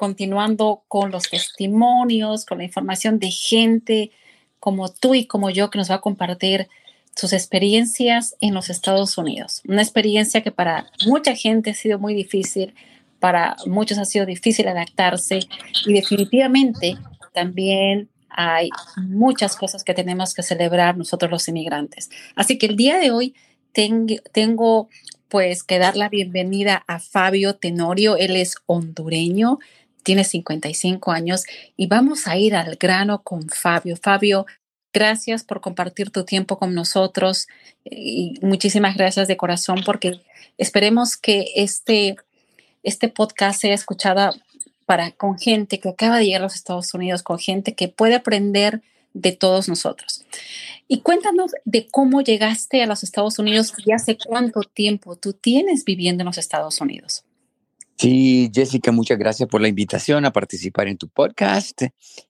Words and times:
Continuando 0.00 0.82
con 0.88 1.10
los 1.10 1.28
testimonios, 1.28 2.46
con 2.46 2.56
la 2.56 2.64
información 2.64 3.18
de 3.18 3.30
gente 3.30 4.12
como 4.58 4.88
tú 4.88 5.14
y 5.14 5.26
como 5.26 5.50
yo 5.50 5.68
que 5.68 5.76
nos 5.76 5.90
va 5.90 5.96
a 5.96 6.00
compartir 6.00 6.70
sus 7.14 7.34
experiencias 7.34 8.34
en 8.40 8.54
los 8.54 8.70
Estados 8.70 9.18
Unidos. 9.18 9.60
Una 9.68 9.82
experiencia 9.82 10.40
que 10.40 10.52
para 10.52 10.86
mucha 11.04 11.34
gente 11.34 11.68
ha 11.68 11.74
sido 11.74 11.98
muy 11.98 12.14
difícil, 12.14 12.72
para 13.18 13.56
muchos 13.66 13.98
ha 13.98 14.06
sido 14.06 14.24
difícil 14.24 14.68
adaptarse 14.68 15.40
y 15.84 15.92
definitivamente 15.92 16.96
también 17.34 18.08
hay 18.30 18.70
muchas 18.96 19.54
cosas 19.54 19.84
que 19.84 19.92
tenemos 19.92 20.32
que 20.32 20.42
celebrar 20.42 20.96
nosotros 20.96 21.30
los 21.30 21.46
inmigrantes. 21.46 22.08
Así 22.36 22.56
que 22.56 22.64
el 22.64 22.76
día 22.76 22.96
de 22.96 23.10
hoy 23.10 23.34
tengo 23.72 24.88
pues 25.30 25.62
que 25.62 25.78
dar 25.78 25.96
la 25.96 26.08
bienvenida 26.08 26.82
a 26.88 26.98
Fabio 26.98 27.54
Tenorio. 27.54 28.16
Él 28.16 28.34
es 28.34 28.56
hondureño, 28.66 29.60
tiene 30.02 30.24
55 30.24 31.12
años 31.12 31.44
y 31.76 31.86
vamos 31.86 32.26
a 32.26 32.36
ir 32.36 32.54
al 32.54 32.76
grano 32.76 33.22
con 33.22 33.48
Fabio. 33.48 33.96
Fabio, 33.96 34.46
gracias 34.92 35.44
por 35.44 35.60
compartir 35.60 36.10
tu 36.10 36.24
tiempo 36.24 36.58
con 36.58 36.74
nosotros 36.74 37.46
y 37.84 38.38
muchísimas 38.42 38.96
gracias 38.96 39.28
de 39.28 39.36
corazón 39.36 39.82
porque 39.84 40.20
esperemos 40.58 41.16
que 41.16 41.46
este, 41.56 42.16
este 42.82 43.08
podcast 43.08 43.60
sea 43.60 43.74
escuchado 43.74 44.34
para, 44.86 45.12
con 45.12 45.38
gente 45.38 45.78
que 45.78 45.90
acaba 45.90 46.18
de 46.18 46.26
llegar 46.26 46.40
a 46.40 46.44
los 46.44 46.56
Estados 46.56 46.92
Unidos, 46.94 47.22
con 47.22 47.38
gente 47.38 47.74
que 47.74 47.88
puede 47.88 48.16
aprender 48.16 48.82
de 49.12 49.32
todos 49.32 49.68
nosotros. 49.68 50.24
Y 50.88 51.00
cuéntanos 51.00 51.52
de 51.64 51.86
cómo 51.86 52.20
llegaste 52.22 52.82
a 52.82 52.86
los 52.86 53.04
Estados 53.04 53.38
Unidos 53.38 53.72
y 53.84 53.92
hace 53.92 54.16
cuánto 54.18 54.62
tiempo 54.62 55.16
tú 55.16 55.32
tienes 55.32 55.84
viviendo 55.84 56.22
en 56.22 56.26
los 56.26 56.38
Estados 56.38 56.80
Unidos. 56.80 57.24
Sí, 58.00 58.50
Jessica, 58.54 58.92
muchas 58.92 59.18
gracias 59.18 59.46
por 59.46 59.60
la 59.60 59.68
invitación 59.68 60.24
a 60.24 60.32
participar 60.32 60.88
en 60.88 60.96
tu 60.96 61.08
podcast. 61.08 61.82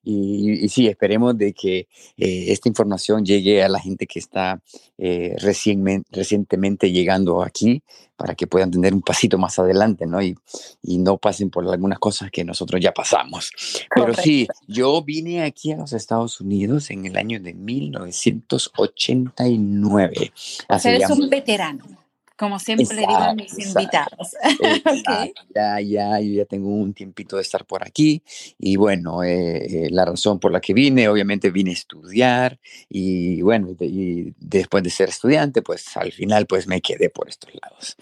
Y, 0.03 0.69
sí, 0.69 0.89
esperemos 0.89 1.39
de 1.39 1.53
que 1.53 1.87
eh, 2.17 2.47
esta 2.49 2.69
información 2.69 3.25
llegue 3.25 3.63
a 3.63 3.69
la 3.69 3.79
gente 3.79 4.09
que 4.09 4.19
está 4.19 4.61
eh, 4.99 5.37
recientemente 5.39 6.91
llegando 6.91 7.45
aquí 7.45 7.85
para 8.17 8.35
que 8.35 8.49
puedan 8.49 8.73
tener 8.73 8.93
un 8.93 9.03
pasito 9.03 9.39
más 9.39 9.61
adelante, 9.61 10.09
¿no? 10.09 10.21
Y, 10.21 10.37
y 10.83 10.99
no 10.99 11.19
pasen 11.19 11.51
por 11.51 11.65
algunas 11.69 12.01
cosas 12.01 12.33
que 12.33 12.43
nosotros 12.43 12.81
ya 12.81 12.93
pasamos. 12.93 13.53
Pero 13.95 14.13
sí, 14.15 14.49
yo 14.67 15.05
vine 15.05 15.45
aquí 15.45 15.71
a 15.71 15.77
los 15.77 15.93
Estados 15.93 16.41
Unidos 16.41 16.91
en 16.91 17.07
el 17.07 17.17
año 17.17 17.39
de 17.39 17.55
1989. 17.55 20.33
O 20.69 20.79
sea, 20.81 20.97
eres 20.97 21.11
un 21.11 21.31
veterano 21.31 22.00
como 22.41 22.59
siempre 22.59 22.97
le 22.97 23.03
digo 23.03 23.17
a 23.19 23.35
mis 23.35 23.59
invitados. 23.59 24.35
Ya, 25.55 25.81
ya, 25.81 26.21
yo 26.21 26.33
ya 26.33 26.45
tengo 26.47 26.69
un 26.69 26.95
tiempito 26.95 27.37
de 27.37 27.43
estar 27.43 27.67
por 27.67 27.83
aquí 27.87 28.23
y 28.59 28.77
bueno, 28.77 29.23
eh, 29.23 29.59
eh, 29.59 29.89
la 29.91 30.05
razón 30.05 30.39
por 30.39 30.53
la 30.53 30.61
que 30.61 30.73
vine, 30.73 31.09
obviamente 31.09 31.51
vine 31.51 31.71
a 31.71 31.75
estudiar 31.75 32.59
y 32.89 33.43
bueno, 33.43 33.77
y 33.81 34.33
después 34.39 34.83
de 34.83 34.91
ser 34.91 35.11
estudiante, 35.11 35.61
pues 35.61 35.97
al 35.97 36.13
final 36.13 36.47
pues 36.47 36.67
me 36.67 36.81
quedé 36.81 37.11
por 37.11 37.29
estos 37.29 37.51
lados. 37.61 37.97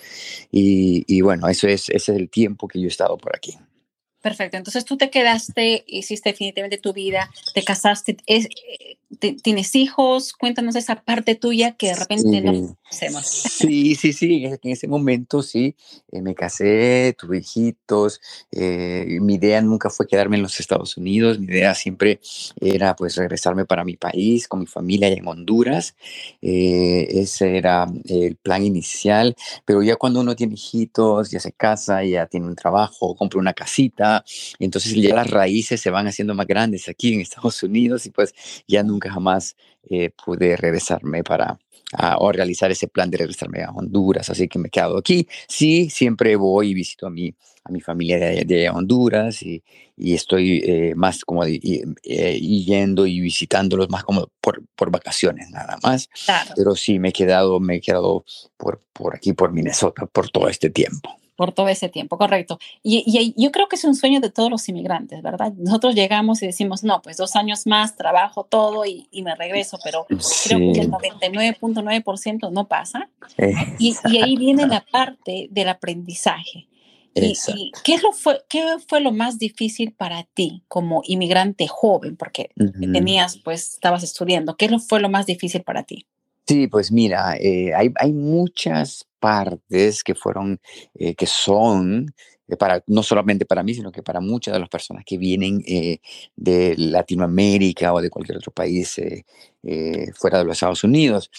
Y, 0.53 1.05
y 1.09 1.21
bueno, 1.21 1.49
eso 1.49 1.67
es, 1.67 1.89
ese 1.89 2.13
es 2.13 2.19
el 2.19 2.31
tiempo 2.31 2.69
que 2.69 2.81
yo 2.81 2.85
he 2.85 2.89
estado 2.89 3.17
por 3.19 3.35
aquí. 3.35 3.59
Perfecto. 4.21 4.57
Entonces 4.57 4.85
tú 4.85 4.97
te 4.97 5.11
quedaste, 5.11 5.85
hiciste 5.87 6.31
definitivamente 6.31 6.79
tu 6.79 6.93
vida, 6.93 7.31
te 7.55 7.63
casaste, 7.63 8.17
es, 8.27 8.49
tienes 9.43 9.77
hijos. 9.77 10.33
Cuéntanos 10.33 10.75
esa 10.75 10.97
parte 10.97 11.37
tuya 11.37 11.77
que 11.77 11.89
de 11.89 11.95
repente 11.95 12.41
no 12.41 12.77
hacemos. 12.91 13.27
Sí, 13.27 13.95
sí, 13.95 14.13
sí. 14.13 14.45
En 14.45 14.59
ese 14.63 14.89
momento 14.89 15.43
sí, 15.43 15.77
eh, 16.11 16.21
me 16.21 16.35
casé, 16.35 17.15
tuve 17.17 17.39
hijitos. 17.39 18.21
Eh, 18.51 19.19
mi 19.21 19.35
idea 19.35 19.61
nunca 19.63 19.89
fue 19.89 20.09
quedarme 20.09 20.37
en 20.37 20.43
los 20.43 20.59
Estados 20.59 20.97
Unidos. 20.97 21.39
Mi 21.39 21.47
idea 21.47 21.75
siempre 21.77 22.19
era 22.61 22.97
pues 22.97 23.17
regresarme 23.17 23.67
para 23.67 23.85
mi 23.85 23.97
país 23.97 24.49
con 24.49 24.61
mi 24.61 24.67
familia 24.67 25.09
en 25.09 25.29
Honduras. 25.29 25.95
Eh, 26.43 27.07
ese 27.11 27.57
era 27.57 27.87
el 28.05 28.35
plan 28.37 28.65
inicial. 28.65 29.37
Pero 29.65 29.81
ya 29.83 29.95
cuando 29.95 30.21
uno 30.21 30.35
tiene 30.35 30.55
hijitos, 30.55 31.31
ya 31.31 31.39
se 31.39 31.53
casa, 31.53 32.03
ya 32.03 32.27
tiene 32.27 32.47
un 32.47 32.57
trabajo, 32.57 33.15
compra 33.15 33.39
una 33.39 33.55
casita 33.55 34.08
entonces 34.59 34.95
ya 34.95 35.15
las 35.15 35.31
raíces 35.31 35.81
se 35.81 35.91
van 35.91 36.07
haciendo 36.07 36.35
más 36.35 36.47
grandes 36.47 36.89
aquí 36.89 37.15
en 37.15 37.21
Estados 37.21 37.63
Unidos 37.63 38.07
y 38.07 38.11
pues 38.11 38.35
ya 38.67 38.83
nunca 38.83 39.11
jamás 39.11 39.57
eh, 39.91 40.11
pude 40.25 40.57
regresarme 40.57 41.25
para 41.25 41.59
o 42.19 42.33
realizar 42.33 42.71
ese 42.71 42.89
plan 42.89 43.11
de 43.11 43.19
regresarme 43.19 43.63
a 43.63 43.71
Honduras, 43.71 44.29
así 44.29 44.47
que 44.49 44.59
me 44.59 44.69
he 44.69 44.71
quedado 44.71 44.99
aquí. 44.99 45.27
Sí, 45.49 45.89
siempre 45.89 46.37
voy 46.37 46.71
y 46.71 46.75
visito 46.75 47.07
a 47.07 47.11
mi, 47.11 47.35
a 47.65 47.73
mi 47.73 47.81
familia 47.81 48.19
de, 48.19 48.69
Honduras 48.69 49.43
y, 49.43 49.63
y 49.97 50.15
estoy 50.15 50.63
eh, 50.65 50.95
más 50.95 51.25
como 51.25 51.45
eh, 51.45 52.39
yendo 52.39 53.07
y 53.07 53.21
visitándolos 53.21 53.89
más 53.89 54.05
como 54.05 54.29
por, 54.41 54.63
por 54.77 54.91
vacaciones 54.91 55.51
nada 55.51 55.79
más. 55.83 56.11
Pero 56.55 56.77
sí, 56.77 56.99
me 56.99 57.09
he 57.09 57.13
quedado, 57.13 57.59
me 57.59 57.77
he 57.77 57.81
quedado 57.81 58.25
por, 58.57 58.83
por 58.93 59.17
aquí, 59.17 59.33
por 59.33 59.53
Minnesota, 59.53 60.07
por 60.07 60.29
todo 60.31 60.49
este 60.49 60.71
tiempo 60.71 61.19
por 61.39 61.53
todo 61.53 61.69
ese 61.69 61.89
tiempo, 61.89 62.19
correcto. 62.19 62.59
Y, 62.83 63.33
yo 63.37 63.53
creo 63.53 63.69
que 63.69 63.77
es 63.77 63.85
un 63.85 63.95
sueño 63.95 64.19
de 64.19 64.29
todos 64.29 64.51
los 64.51 64.69
inmigrantes, 64.69 65.23
¿verdad? 65.23 65.53
Nosotros 65.57 65.95
llegamos 65.95 66.43
y 66.43 66.47
decimos, 66.47 66.83
no, 66.83 67.01
pues 67.01 67.17
dos 67.17 67.37
años 67.37 67.65
más, 67.65 67.97
trabajo 67.97 68.43
todo 68.43 68.85
y, 68.85 69.07
me 69.23 69.37
regreso, 69.37 69.79
pero 69.85 70.05
creo 70.09 70.73
que 70.73 70.81
el 70.81 70.91
99.9% 70.91 72.51
no 72.51 72.67
pasa. 72.67 73.09
Y, 73.79 73.95
ahí 74.21 74.37
viene 74.37 74.67
la 74.67 74.85
parte 74.91 75.47
del 75.53 75.69
aprendizaje. 75.69 76.67
Y, 77.15 77.37
¿qué, 77.85 77.95
es 77.95 78.03
lo 78.03 78.11
fue, 78.11 78.43
¿Qué 78.49 78.65
fue 78.89 79.01
lo 79.01 79.13
más 79.13 79.39
difícil 79.39 79.93
para 79.93 80.25
ti 80.25 80.65
como 80.67 81.03
inmigrante 81.05 81.69
joven? 81.69 82.17
Porque 82.17 82.51
tenías, 82.81 83.37
pues, 83.37 83.75
estabas 83.75 84.03
estudiando. 84.03 84.57
¿Qué 84.57 84.69
fue 84.81 84.99
lo 84.99 85.09
más 85.09 85.27
difícil 85.27 85.63
para 85.63 85.85
ti? 85.85 86.05
Sí, 86.49 86.67
pues 86.67 86.91
mira, 86.91 87.37
eh, 87.37 87.75
hay, 87.77 87.93
hay, 88.01 88.13
muchas 88.13 89.08
partes 89.21 90.03
que 90.05 90.15
fueron, 90.15 90.61
eh, 90.95 91.15
que 91.15 91.27
son 91.27 92.07
para, 92.57 92.83
no 92.87 93.03
solamente 93.03 93.45
para 93.45 93.63
mí, 93.63 93.75
sino 93.75 93.93
que 93.93 94.03
para 94.03 94.21
muchas 94.21 94.55
de 94.55 94.61
las 94.61 94.69
personas 94.69 95.05
que 95.05 95.19
vienen 95.19 95.63
eh, 95.67 95.99
de 96.37 96.75
Latinoamérica 96.77 97.93
o 97.93 98.01
de 98.01 98.11
cualquier 98.11 98.39
otro 98.39 98.53
país 98.53 99.01
fuera 100.15 100.39
de 100.39 100.45
los 100.45 100.57
Estados 100.57 100.85
Unidos. 100.85 101.31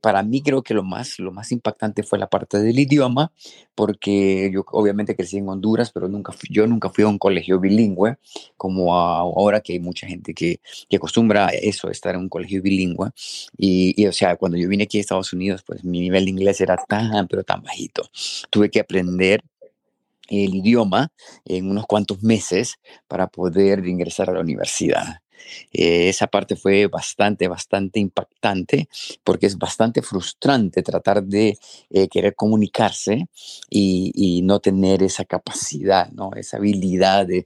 para 0.00 0.22
mí 0.22 0.40
creo 0.40 0.62
que 0.62 0.72
lo 0.72 0.82
más, 0.82 1.18
lo 1.18 1.32
más 1.32 1.52
impactante 1.52 2.02
fue 2.02 2.18
la 2.18 2.28
parte 2.28 2.58
del 2.58 2.78
idioma, 2.78 3.32
porque 3.74 4.50
yo 4.52 4.64
obviamente 4.72 5.16
crecí 5.16 5.38
en 5.38 5.48
Honduras, 5.48 5.90
pero 5.92 6.08
nunca 6.08 6.32
yo 6.48 6.66
nunca 6.66 6.90
fui 6.90 7.04
a 7.04 7.08
un 7.08 7.18
colegio 7.18 7.60
bilingüe, 7.60 8.16
como 8.56 8.94
ahora 8.94 9.60
que 9.60 9.74
hay 9.74 9.80
mucha 9.80 10.06
gente 10.06 10.34
que, 10.34 10.60
que 10.88 10.96
acostumbra 10.96 11.46
a 11.48 11.50
eso, 11.50 11.90
estar 11.90 12.14
en 12.14 12.22
un 12.22 12.28
colegio 12.28 12.62
bilingüe. 12.62 13.10
Y, 13.56 14.00
y, 14.00 14.06
o 14.06 14.12
sea, 14.12 14.36
cuando 14.36 14.58
yo 14.58 14.68
vine 14.68 14.84
aquí 14.84 14.98
a 14.98 15.00
Estados 15.00 15.32
Unidos, 15.32 15.62
pues 15.66 15.84
mi 15.84 16.00
nivel 16.00 16.24
de 16.24 16.30
inglés 16.30 16.60
era 16.60 16.76
tan, 16.88 17.28
pero 17.28 17.44
tan 17.44 17.62
bajito. 17.62 18.08
Tuve 18.50 18.70
que 18.70 18.80
aprender 18.80 19.42
el 20.28 20.54
idioma 20.56 21.08
en 21.44 21.70
unos 21.70 21.86
cuantos 21.86 22.22
meses 22.22 22.76
para 23.08 23.28
poder 23.28 23.86
ingresar 23.86 24.30
a 24.30 24.34
la 24.34 24.40
universidad. 24.40 25.23
Eh, 25.72 26.08
esa 26.08 26.26
parte 26.26 26.56
fue 26.56 26.86
bastante, 26.86 27.48
bastante 27.48 28.00
impactante 28.00 28.88
porque 29.22 29.46
es 29.46 29.58
bastante 29.58 30.02
frustrante 30.02 30.82
tratar 30.82 31.22
de 31.22 31.58
eh, 31.90 32.08
querer 32.08 32.34
comunicarse 32.34 33.28
y, 33.70 34.40
no 34.44 34.60
tener 34.60 35.02
esa 35.02 35.24
capacidad, 35.24 36.10
¿no? 36.10 36.30
esa 36.34 36.58
habilidad 36.58 37.26
de, 37.26 37.44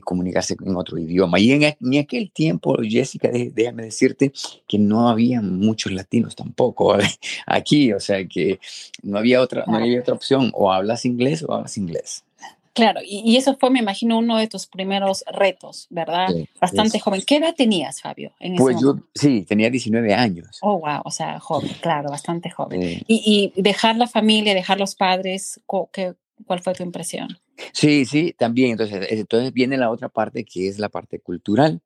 comunicarse 0.00 0.56
en 0.64 0.74
otro 0.76 0.98
idioma. 0.98 1.38
Y 1.38 1.52
en, 1.52 1.64
aquel 1.98 2.30
tiempo, 2.32 2.76
Jessica, 2.82 3.30
déjame 3.30 3.84
decirte 3.84 4.32
que 4.66 4.78
no 4.78 5.08
había 5.08 5.40
muchos 5.40 5.92
latinos 5.92 6.34
tampoco 6.34 6.96
aquí, 7.46 7.92
o 7.92 8.00
sea 8.00 8.26
que 8.26 8.58
no 9.02 9.18
había 9.18 9.40
otra, 9.40 9.64
no 9.66 9.76
había 9.76 10.00
otra 10.00 10.14
opción, 10.14 10.50
o 10.54 10.72
hablas 10.72 11.04
inglés 11.04 11.44
o 11.46 11.52
hablas 11.52 11.76
inglés. 11.76 12.24
Claro, 12.72 13.00
y, 13.04 13.36
eso 13.36 13.56
fue, 13.56 13.70
me 13.70 13.80
imagino, 13.80 14.18
uno 14.18 14.38
de 14.38 14.46
tus 14.46 14.66
primeros 14.66 15.24
retos, 15.32 15.86
¿verdad? 15.90 16.28
Bastante 16.60 17.00
joven. 17.00 17.22
¿Qué 17.26 17.36
edad 17.36 17.54
tenías, 17.56 18.00
Fabio? 18.00 18.32
En 18.38 18.54
pues 18.56 18.76
yo, 18.80 18.96
sí, 19.14 19.42
tenía 19.42 19.70
19 19.70 20.14
años. 20.14 20.58
Oh, 20.62 20.78
wow, 20.78 21.00
o 21.04 21.10
sea, 21.10 21.40
joven, 21.40 21.70
claro, 21.80 22.10
bastante 22.10 22.48
joven. 22.50 22.80
Y, 23.08 23.52
y, 23.56 23.60
dejar 23.60 23.96
la 23.96 24.06
familia, 24.06 24.54
dejar 24.54 24.78
los 24.78 24.94
padres, 24.94 25.60
¿qué, 25.92 26.14
¿cuál 26.46 26.60
fue 26.60 26.74
tu 26.74 26.82
impresión? 26.82 27.38
Sí, 27.72 28.04
sí, 28.04 28.34
también. 28.36 28.72
Entonces, 28.72 29.06
entonces 29.10 29.52
viene 29.52 29.76
la 29.76 29.90
otra 29.90 30.08
parte 30.08 30.44
que 30.44 30.68
es 30.68 30.78
la 30.78 30.88
parte 30.88 31.18
cultural. 31.20 31.80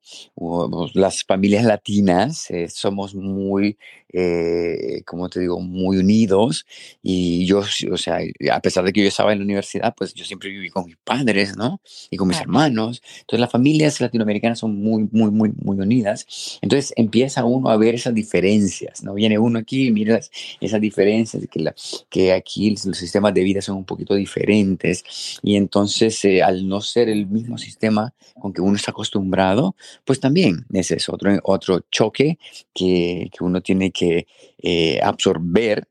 Las 0.93 1.23
familias 1.23 1.63
latinas 1.63 2.49
eh, 2.51 2.67
somos 2.69 3.15
muy, 3.15 3.77
eh, 4.11 5.01
como 5.05 5.29
te 5.29 5.39
digo, 5.41 5.59
muy 5.59 5.97
unidos. 5.97 6.65
Y 7.01 7.45
yo, 7.45 7.59
o 7.91 7.97
sea, 7.97 8.19
a 8.51 8.59
pesar 8.61 8.83
de 8.83 8.93
que 8.93 9.01
yo 9.01 9.07
estaba 9.07 9.33
en 9.33 9.39
la 9.39 9.45
universidad, 9.45 9.93
pues 9.95 10.13
yo 10.13 10.25
siempre 10.25 10.49
viví 10.49 10.69
con 10.69 10.85
mis 10.85 10.97
padres, 10.97 11.55
¿no? 11.57 11.81
Y 12.09 12.17
con 12.17 12.27
mis 12.27 12.39
hermanos. 12.39 13.01
Entonces, 13.21 13.39
las 13.39 13.51
familias 13.51 13.99
latinoamericanas 14.01 14.59
son 14.59 14.75
muy, 14.75 15.07
muy, 15.11 15.31
muy, 15.31 15.51
muy 15.61 15.77
unidas. 15.77 16.59
Entonces, 16.61 16.93
empieza 16.95 17.45
uno 17.45 17.69
a 17.69 17.77
ver 17.77 17.95
esas 17.95 18.13
diferencias, 18.13 19.03
¿no? 19.03 19.13
Viene 19.13 19.37
uno 19.39 19.59
aquí 19.59 19.87
y 19.87 19.91
mira 19.91 20.19
esas 20.61 20.81
diferencias, 20.81 21.45
que, 21.51 21.59
la, 21.59 21.75
que 22.09 22.33
aquí 22.33 22.71
los 22.85 22.97
sistemas 22.97 23.33
de 23.33 23.43
vida 23.43 23.61
son 23.61 23.77
un 23.77 23.85
poquito 23.85 24.15
diferentes. 24.15 25.03
Y 25.41 25.55
entonces, 25.65 26.23
eh, 26.25 26.43
al 26.43 26.67
no 26.67 26.79
ser 26.79 27.09
el 27.09 27.25
mismo 27.25 27.57
sistema 27.57 28.13
con 28.39 28.53
que 28.53 28.61
uno 28.61 28.75
está 28.75 28.91
acostumbrado, 28.91 29.75
pues 30.05 30.19
también 30.19 30.63
ese 30.71 30.97
es 30.97 31.09
otro, 31.09 31.31
otro 31.43 31.79
choque 31.89 32.37
que, 32.71 33.31
que 33.35 33.43
uno 33.43 33.61
tiene 33.61 33.89
que 33.89 34.27
eh, 34.59 34.99
absorber 35.01 35.87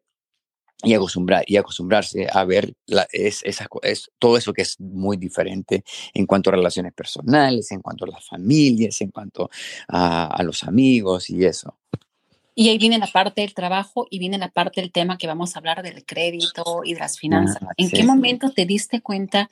y, 0.85 0.94
acostumbrar, 0.94 1.43
y 1.49 1.56
acostumbrarse 1.56 2.29
a 2.32 2.44
ver 2.44 2.76
es, 3.11 3.43
es 3.43 4.11
todo 4.21 4.37
eso 4.37 4.53
que 4.53 4.62
es 4.62 4.79
muy 4.79 5.17
diferente 5.17 5.82
en 6.12 6.26
cuanto 6.26 6.50
a 6.50 6.53
relaciones 6.53 6.93
personales, 6.93 7.73
en 7.73 7.81
cuanto 7.81 8.05
a 8.05 8.09
las 8.09 8.25
familias, 8.25 9.00
en 9.00 9.11
cuanto 9.11 9.50
a, 9.88 10.26
a 10.26 10.43
los 10.44 10.62
amigos 10.62 11.31
y 11.31 11.44
eso. 11.44 11.76
Y 12.54 12.68
ahí 12.68 12.78
viene 12.78 12.98
la 12.98 13.08
parte 13.08 13.40
del 13.40 13.54
trabajo 13.54 14.06
y 14.10 14.18
viene 14.18 14.38
la 14.38 14.48
parte 14.48 14.80
del 14.80 14.92
tema 14.92 15.18
que 15.18 15.26
vamos 15.26 15.54
a 15.54 15.58
hablar 15.58 15.82
del 15.82 16.04
crédito 16.04 16.82
y 16.84 16.94
de 16.94 17.00
las 17.00 17.18
finanzas. 17.18 17.62
Ah, 17.62 17.72
¿En 17.76 17.90
qué 17.90 18.04
momento 18.04 18.50
te 18.50 18.64
diste 18.64 19.00
cuenta 19.00 19.50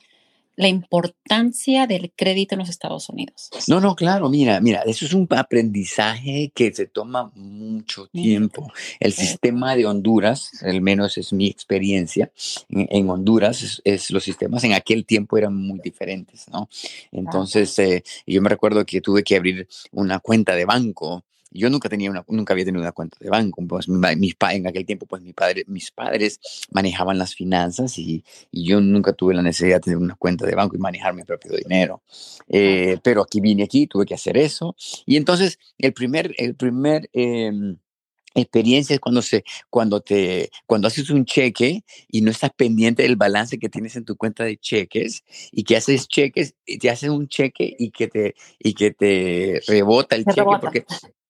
la 0.55 0.67
importancia 0.67 1.87
del 1.87 2.11
crédito 2.15 2.55
en 2.55 2.59
los 2.59 2.69
Estados 2.69 3.09
Unidos. 3.09 3.49
No, 3.67 3.79
no, 3.79 3.95
claro, 3.95 4.29
mira, 4.29 4.59
mira, 4.61 4.81
eso 4.85 5.05
es 5.05 5.13
un 5.13 5.27
aprendizaje 5.31 6.51
que 6.53 6.73
se 6.73 6.85
toma 6.85 7.31
mucho 7.35 8.07
tiempo. 8.07 8.71
El 8.99 9.13
sistema 9.13 9.75
de 9.75 9.85
Honduras, 9.85 10.51
al 10.63 10.81
menos 10.81 11.17
es 11.17 11.33
mi 11.33 11.47
experiencia, 11.47 12.31
en, 12.69 13.09
Honduras 13.09 13.81
es, 13.83 14.11
los 14.11 14.23
sistemas 14.23 14.63
en 14.63 14.73
aquel 14.73 15.05
tiempo 15.05 15.37
eran 15.37 15.55
muy 15.55 15.79
diferentes, 15.79 16.45
¿no? 16.49 16.69
Entonces, 17.11 17.77
eh, 17.79 18.03
yo 18.27 18.41
me 18.41 18.49
recuerdo 18.49 18.85
que 18.85 19.01
tuve 19.01 19.23
que 19.23 19.35
abrir 19.35 19.67
una 19.91 20.19
cuenta 20.19 20.55
de 20.55 20.65
banco 20.65 21.23
yo 21.53 21.69
nunca, 21.69 21.89
tenía 21.89 22.09
una, 22.09 22.23
nunca 22.27 22.53
había 22.53 22.65
tenido 22.65 22.81
una 22.81 22.91
cuenta 22.91 23.17
de 23.19 23.29
banco. 23.29 23.63
Pues, 23.67 23.87
mis, 23.87 24.35
en 24.51 24.67
aquel 24.67 24.85
tiempo, 24.85 25.05
pues 25.05 25.21
mi 25.21 25.33
padre, 25.33 25.63
mis 25.67 25.91
padres 25.91 26.39
manejaban 26.71 27.17
las 27.17 27.35
finanzas 27.35 27.97
y, 27.97 28.23
y, 28.51 28.65
yo 28.65 28.81
nunca 28.81 29.13
tuve 29.13 29.33
la 29.33 29.41
necesidad 29.41 29.77
de 29.77 29.81
tener 29.81 29.97
una 29.97 30.15
cuenta 30.15 30.45
de 30.45 30.55
banco 30.55 30.75
y 30.75 30.79
manejar 30.79 31.13
mi 31.13 31.23
propio 31.23 31.55
dinero. 31.55 32.01
Eh, 32.49 32.97
pero 33.03 33.21
aquí 33.21 33.39
vine 33.41 33.63
aquí, 33.63 33.87
tuve 33.87 34.05
que 34.05 34.15
hacer 34.15 34.37
eso. 34.37 34.75
Y 35.05 35.17
entonces, 35.17 35.59
el 35.77 35.93
primer, 35.93 36.33
el 36.37 36.55
primer 36.55 37.09
eh, 37.13 37.51
experiencia 38.35 38.93
es 38.93 38.99
cuando 38.99 39.21
se 39.21 39.43
cuando 39.69 40.01
te 40.01 40.49
cuando 40.65 40.87
haces 40.87 41.09
un 41.09 41.25
cheque 41.25 41.83
y 42.09 42.21
no 42.21 42.31
estás 42.31 42.51
pendiente 42.55 43.03
del 43.03 43.15
balance 43.15 43.59
que 43.59 43.69
tienes 43.69 43.95
en 43.95 44.05
tu 44.05 44.15
cuenta 44.15 44.43
de 44.43 44.57
cheques 44.57 45.23
y 45.51 45.63
que 45.63 45.77
haces 45.77 46.07
cheques 46.07 46.55
y 46.65 46.79
te 46.79 46.89
haces 46.89 47.09
un 47.09 47.27
cheque 47.27 47.75
y 47.77 47.91
que 47.91 48.07
te 48.07 48.35
y 48.59 48.73
que 48.73 48.91
te 48.91 49.61
rebota 49.67 50.15
el 50.15 50.25
cheque 50.25 50.57
porque 50.59 50.85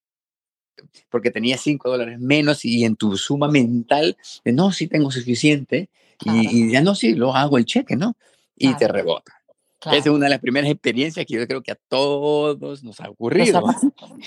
porque 1.10 1.32
tenía 1.32 1.58
5 1.58 1.90
dólares 1.90 2.20
menos 2.20 2.66
y 2.66 2.86
en 2.86 2.96
tu 2.96 3.18
suma 3.18 3.48
mental, 3.48 4.18
no, 4.46 4.72
sí 4.72 4.88
tengo 4.88 5.12
suficiente, 5.12 5.90
y, 6.26 6.72
ya 6.72 6.82
no, 6.82 6.96
sí, 6.96 7.14
lo 7.16 7.36
hago 7.36 7.58
el 7.58 7.66
cheque, 7.66 7.96
¿no? 7.96 8.16
Y 8.56 8.74
te 8.76 8.88
rebota. 8.88 9.44
Esa 9.86 9.98
es 9.98 10.08
una 10.08 10.26
de 10.26 10.32
las 10.32 10.40
primeras 10.40 10.72
experiencias 10.72 11.26
que 11.26 11.34
yo 11.34 11.46
creo 11.46 11.62
que 11.62 11.74
a 11.74 11.80
todos 11.90 12.84
nos 12.84 13.00
ha 13.02 13.10
ocurrido. 13.10 13.62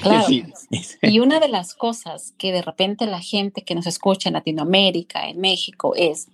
Claro. 0.02 0.26
Y 1.02 1.20
una 1.20 1.40
de 1.40 1.48
las 1.48 1.74
cosas 1.74 2.34
que 2.36 2.52
de 2.52 2.60
repente 2.60 3.06
la 3.06 3.20
gente 3.20 3.62
que 3.62 3.74
nos 3.74 3.86
escucha 3.86 4.28
en 4.28 4.34
Latinoamérica, 4.34 5.28
en 5.28 5.40
México, 5.40 5.94
es, 5.96 6.28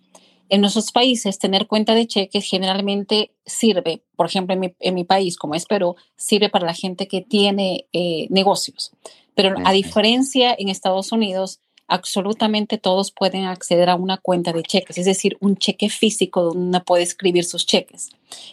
en 0.49 0.61
nuestros 0.61 0.91
países, 0.91 1.39
tener 1.39 1.69
cuenta 1.69 1.95
de 1.95 2.07
cheques 2.07 2.45
generalmente 2.45 3.31
sirve, 3.47 4.03
por 4.17 4.27
ejemplo, 4.27 4.55
en 4.55 4.61
mi, 4.61 4.75
en 4.81 4.95
mi 4.95 5.05
país, 5.05 5.37
como 5.37 5.55
es 5.55 5.67
Perú, 5.67 5.95
sirve 6.17 6.49
para 6.49 6.67
la 6.67 6.75
gente 6.75 7.07
que 7.07 7.21
tiene 7.21 7.87
eh, 7.93 8.27
negocios. 8.31 8.93
Pero 9.35 9.55
a 9.65 9.73
diferencia 9.73 10.55
en 10.59 10.69
Estados 10.69 11.13
Unidos, 11.13 11.61
absolutamente 11.89 12.79
todos 12.79 13.13
pueden 13.13 13.45
acceder 13.45 13.91
a 13.91 13.97
una 13.97 14.17
cuenta 14.17 14.53
de 14.53 14.63
cheques, 14.63 14.99
es 14.99 15.07
decir, 15.07 15.37
un 15.41 15.57
cheque 15.57 15.89
físico 15.89 16.43
donde 16.43 16.61
uno 16.61 16.85
puede 16.85 17.03
escribir 17.03 17.45
sus 17.45 17.67
cheques. 17.67 18.11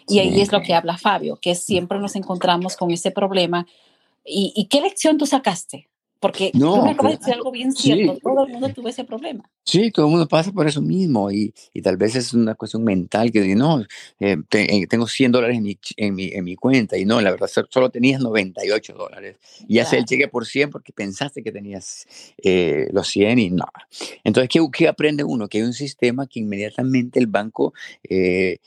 Y 0.08 0.20
ahí 0.20 0.42
es 0.42 0.52
lo 0.52 0.62
que 0.62 0.74
habla 0.74 0.98
Fabio, 0.98 1.38
que 1.42 1.56
siempre 1.56 2.00
nos 2.00 2.16
encontramos 2.16 2.76
con 2.76 2.92
ese 2.92 3.12
problema. 3.12 3.66
¿Y, 4.26 4.54
y 4.56 4.66
qué 4.66 4.82
lección 4.82 5.18
tú 5.18 5.26
sacaste? 5.26 5.88
Porque 6.20 6.52
no, 6.54 6.76
tú 6.76 6.84
me 6.84 6.92
acabas 6.92 7.14
de 7.14 7.18
decir 7.20 7.34
algo 7.34 7.52
bien 7.52 7.72
cierto, 7.72 8.18
todo 8.22 8.46
el 8.46 8.52
mundo 8.52 8.68
tuvo 8.70 8.90
ese 8.90 9.06
problema. 9.06 9.50
Sí, 9.64 9.90
todo 9.90 10.08
el 10.08 10.12
mundo 10.12 10.28
pasa 10.28 10.52
por 10.52 10.68
eso 10.68 10.82
mismo 10.82 11.32
y, 11.32 11.54
y 11.74 11.82
tal 11.82 11.96
vez 11.96 12.16
es 12.16 12.34
una 12.34 12.56
cuestión 12.56 12.84
mental 12.84 13.32
que 13.32 13.56
no, 13.56 13.82
eh, 14.20 14.36
eh, 14.52 14.88
tengo 14.88 15.08
100 15.08 15.32
dólares 15.32 15.58
en 15.58 15.64
mi, 15.64 15.80
en, 15.96 16.16
mi, 16.16 16.30
en 16.34 16.44
mi, 16.44 16.56
cuenta 16.58 16.98
y 16.98 17.06
no, 17.06 17.22
la 17.22 17.32
verdad 17.32 17.48
solo 17.70 17.90
tenías 17.90 18.20
98 18.20 18.94
dólares 18.94 19.38
y 19.68 19.80
hace 19.80 19.98
el 19.98 20.06
cheque 20.06 20.28
por 20.28 20.46
100 20.46 20.72
porque 20.72 20.92
pensaste 20.92 21.42
que 21.42 21.54
tenías 21.54 22.06
eh, 22.44 22.90
los 22.92 23.08
100 23.08 23.40
y 23.40 23.50
no. 23.52 23.66
Entonces, 24.26 24.50
¿qué, 24.50 24.60
¿qué, 24.74 24.88
aprende 24.90 25.24
uno? 25.24 25.48
Que 25.48 25.60
hay 25.60 25.64
un 25.64 25.74
sistema 25.74 26.28
que 26.28 26.42
inmediatamente 26.42 27.20
el 27.20 27.28
banco, 27.28 27.74
el 28.04 28.60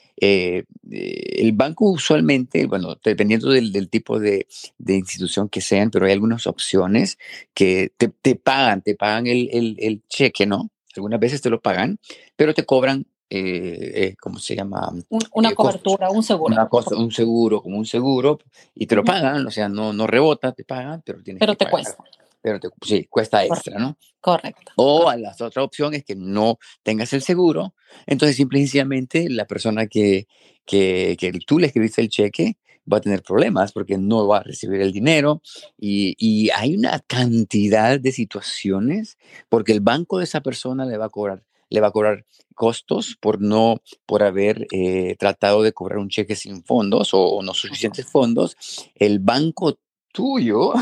banco 1.52 1.90
usualmente, 1.90 2.66
bueno, 2.66 2.96
dependiendo 3.04 3.50
del, 3.50 3.72
del 3.72 3.90
tipo 3.90 4.18
de, 4.18 4.46
de, 4.78 4.94
institución 4.94 5.48
que 5.48 5.60
sean, 5.60 5.90
pero 5.90 6.06
hay 6.06 6.12
algunas 6.12 6.46
opciones 6.46 7.18
que 7.54 7.92
te, 7.96 8.08
te 8.08 8.36
pagan, 8.36 8.82
te 8.82 8.94
pagan 8.94 9.26
el, 9.26 9.48
el, 9.52 9.76
el 9.78 10.02
cheque, 10.08 10.46
¿no? 10.46 10.70
Algunas 10.94 11.20
veces 11.20 11.40
te 11.40 11.50
lo 11.50 11.60
pagan, 11.60 11.98
pero 12.36 12.54
te 12.54 12.64
cobran 12.64 13.06
eh, 13.34 13.92
eh, 13.94 14.16
¿cómo 14.20 14.38
se 14.38 14.54
llama? 14.54 14.92
una 15.32 15.48
eh, 15.48 15.54
cobertura, 15.54 16.10
un 16.10 16.22
seguro. 16.22 16.52
Una 16.52 16.68
cosa, 16.68 16.94
un 16.96 17.10
seguro, 17.10 17.62
como 17.62 17.78
un 17.78 17.86
seguro, 17.86 18.38
y 18.74 18.86
te 18.86 18.94
lo 18.94 19.02
pagan, 19.04 19.46
o 19.46 19.50
sea, 19.50 19.70
no, 19.70 19.94
no 19.94 20.06
rebota, 20.06 20.52
te 20.52 20.64
pagan, 20.64 21.00
pero 21.02 21.22
tienes 21.22 21.40
pero 21.40 21.56
te 21.56 21.64
cuesta. 21.64 21.96
Pero 22.42 22.60
te, 22.60 22.68
sí, 22.82 23.06
cuesta 23.08 23.42
extra, 23.42 23.78
¿no? 23.78 23.96
Correcto. 24.20 24.72
O 24.76 25.08
a 25.08 25.16
la 25.16 25.34
otra 25.40 25.62
opción 25.62 25.94
es 25.94 26.04
que 26.04 26.14
no 26.14 26.58
tengas 26.82 27.14
el 27.14 27.22
seguro, 27.22 27.74
entonces 28.04 28.36
simple 28.36 28.58
y 28.58 28.62
sencillamente 28.64 29.30
la 29.30 29.46
persona 29.46 29.86
que, 29.86 30.26
que, 30.66 31.16
que 31.18 31.32
tú 31.46 31.58
le 31.58 31.68
escribiste 31.68 32.02
el 32.02 32.10
cheque 32.10 32.58
va 32.90 32.98
a 32.98 33.00
tener 33.00 33.22
problemas 33.22 33.72
porque 33.72 33.98
no 33.98 34.26
va 34.26 34.38
a 34.38 34.42
recibir 34.42 34.80
el 34.80 34.92
dinero 34.92 35.42
y, 35.78 36.14
y, 36.18 36.50
hay 36.50 36.74
una 36.74 37.00
cantidad 37.00 38.00
de 38.00 38.12
situaciones 38.12 39.18
porque 39.48 39.72
el 39.72 39.80
banco 39.80 40.18
de 40.18 40.24
esa 40.24 40.40
persona 40.40 40.84
le 40.84 40.96
va 40.96 41.06
a 41.06 41.10
cobrar 41.10 41.42
le 41.72 41.80
va 41.80 41.88
a 41.88 41.92
cobrar 41.92 42.26
costos 42.54 43.16
por 43.18 43.40
no 43.40 43.80
por 44.06 44.22
haber 44.22 44.66
eh, 44.72 45.16
tratado 45.18 45.62
de 45.62 45.72
cobrar 45.72 45.98
un 45.98 46.08
cheque 46.08 46.36
sin 46.36 46.62
fondos 46.64 47.10
o, 47.12 47.42
no 47.42 47.54
suficientes 47.54 48.06
fondos 48.06 48.56
el 48.94 49.20
banco 49.20 49.78
tuyo 50.12 50.72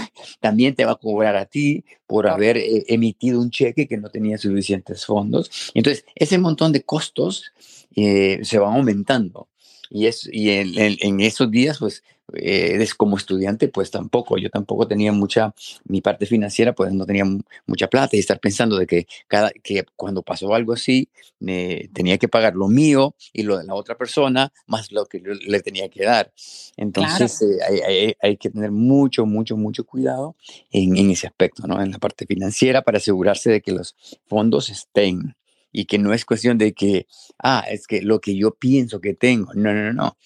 también 0.40 0.74
te 0.74 0.84
va 0.84 0.92
a 0.92 0.96
cobrar 0.96 1.36
a 1.36 1.46
ti 1.46 1.84
por 2.06 2.28
haber 2.28 2.56
eh, 2.56 2.84
emitido 2.88 3.40
un 3.40 3.50
cheque 3.50 3.86
que 3.86 3.96
no 3.96 4.10
tenía 4.10 4.36
suficientes 4.38 5.06
fondos. 5.06 5.70
Entonces, 5.74 6.04
ese 6.16 6.36
montón 6.38 6.72
de 6.72 6.82
costos 6.82 7.52
eh, 7.94 8.40
se 8.42 8.58
van 8.58 8.74
aumentando. 8.74 9.48
Y, 9.90 10.06
es, 10.06 10.28
y 10.32 10.50
en, 10.50 11.20
esos 11.20 11.50
días, 11.50 11.78
pues, 11.78 12.04
eh, 12.34 12.86
como 12.96 13.16
estudiante, 13.16 13.66
pues 13.66 13.90
tampoco, 13.90 14.38
yo 14.38 14.48
tampoco 14.48 14.86
tenía 14.86 15.10
mucha, 15.10 15.52
mi 15.84 16.00
parte 16.00 16.26
financiera, 16.26 16.72
pues 16.74 16.92
no 16.92 17.04
tenía 17.04 17.24
mucha 17.66 17.88
plata 17.88 18.16
y 18.16 18.20
estar 18.20 18.38
pensando 18.38 18.78
de 18.78 18.86
que, 18.86 19.08
cada, 19.26 19.50
que 19.50 19.84
cuando 19.96 20.22
pasó 20.22 20.54
algo 20.54 20.72
así, 20.72 21.08
tenía 21.40 22.18
que 22.18 22.28
pagar 22.28 22.54
lo 22.54 22.68
mío 22.68 23.16
y 23.32 23.42
lo 23.42 23.58
de 23.58 23.64
la 23.64 23.74
otra 23.74 23.96
persona, 23.96 24.52
más 24.66 24.92
lo 24.92 25.06
que 25.06 25.20
le 25.20 25.60
tenía 25.60 25.88
que 25.88 26.04
dar. 26.04 26.32
Entonces, 26.76 27.42
eh, 27.42 28.14
hay, 28.22 28.36
que 28.36 28.50
tener 28.50 28.70
mucho, 28.70 29.26
mucho, 29.26 29.56
mucho 29.56 29.84
cuidado 29.84 30.36
en, 30.70 30.96
en 30.96 31.10
ese 31.10 31.26
aspecto, 31.26 31.66
¿no? 31.66 31.82
En 31.82 31.90
la 31.90 31.98
parte 31.98 32.26
financiera 32.26 32.82
para 32.82 32.98
asegurarse 32.98 33.50
de 33.50 33.60
que 33.60 33.72
los 33.72 33.96
fondos 34.28 34.70
estén 34.70 35.34
y 35.72 35.84
que 35.84 35.98
no 35.98 36.12
es 36.12 36.24
cuestión 36.24 36.58
de 36.58 36.72
que, 36.72 37.06
ah, 37.42 37.64
es 37.68 37.86
que 37.86 38.02
lo 38.02 38.20
que 38.20 38.36
yo 38.36 38.54
pienso 38.54 39.00
que 39.00 39.14
tengo. 39.14 39.52
No, 39.54 39.72
no, 39.72 39.92
no. 39.92 40.16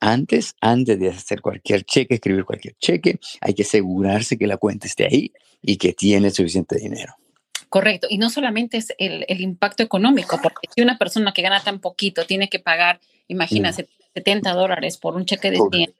Antes, 0.00 0.54
antes 0.60 0.98
de 0.98 1.10
hacer 1.10 1.40
cualquier 1.42 1.84
cheque, 1.84 2.14
escribir 2.14 2.44
cualquier 2.44 2.74
cheque, 2.78 3.18
hay 3.40 3.54
que 3.54 3.62
asegurarse 3.62 4.38
que 4.38 4.46
la 4.46 4.56
cuenta 4.56 4.86
esté 4.86 5.06
ahí 5.06 5.32
y 5.62 5.76
que 5.76 5.92
tiene 5.92 6.30
suficiente 6.30 6.78
dinero. 6.78 7.14
Correcto. 7.68 8.08
Y 8.10 8.18
no 8.18 8.30
solamente 8.30 8.78
es 8.78 8.92
el, 8.98 9.24
el 9.28 9.40
impacto 9.40 9.82
económico, 9.82 10.38
porque 10.42 10.68
si 10.74 10.82
una 10.82 10.98
persona 10.98 11.32
que 11.32 11.42
gana 11.42 11.62
tan 11.62 11.80
poquito 11.80 12.24
tiene 12.26 12.48
que 12.48 12.58
pagar, 12.58 12.98
imagínate, 13.28 13.88
70 14.14 14.52
dólares 14.52 14.96
por 14.96 15.14
un 15.14 15.24
cheque 15.24 15.50
de 15.50 15.58
100. 15.70 15.94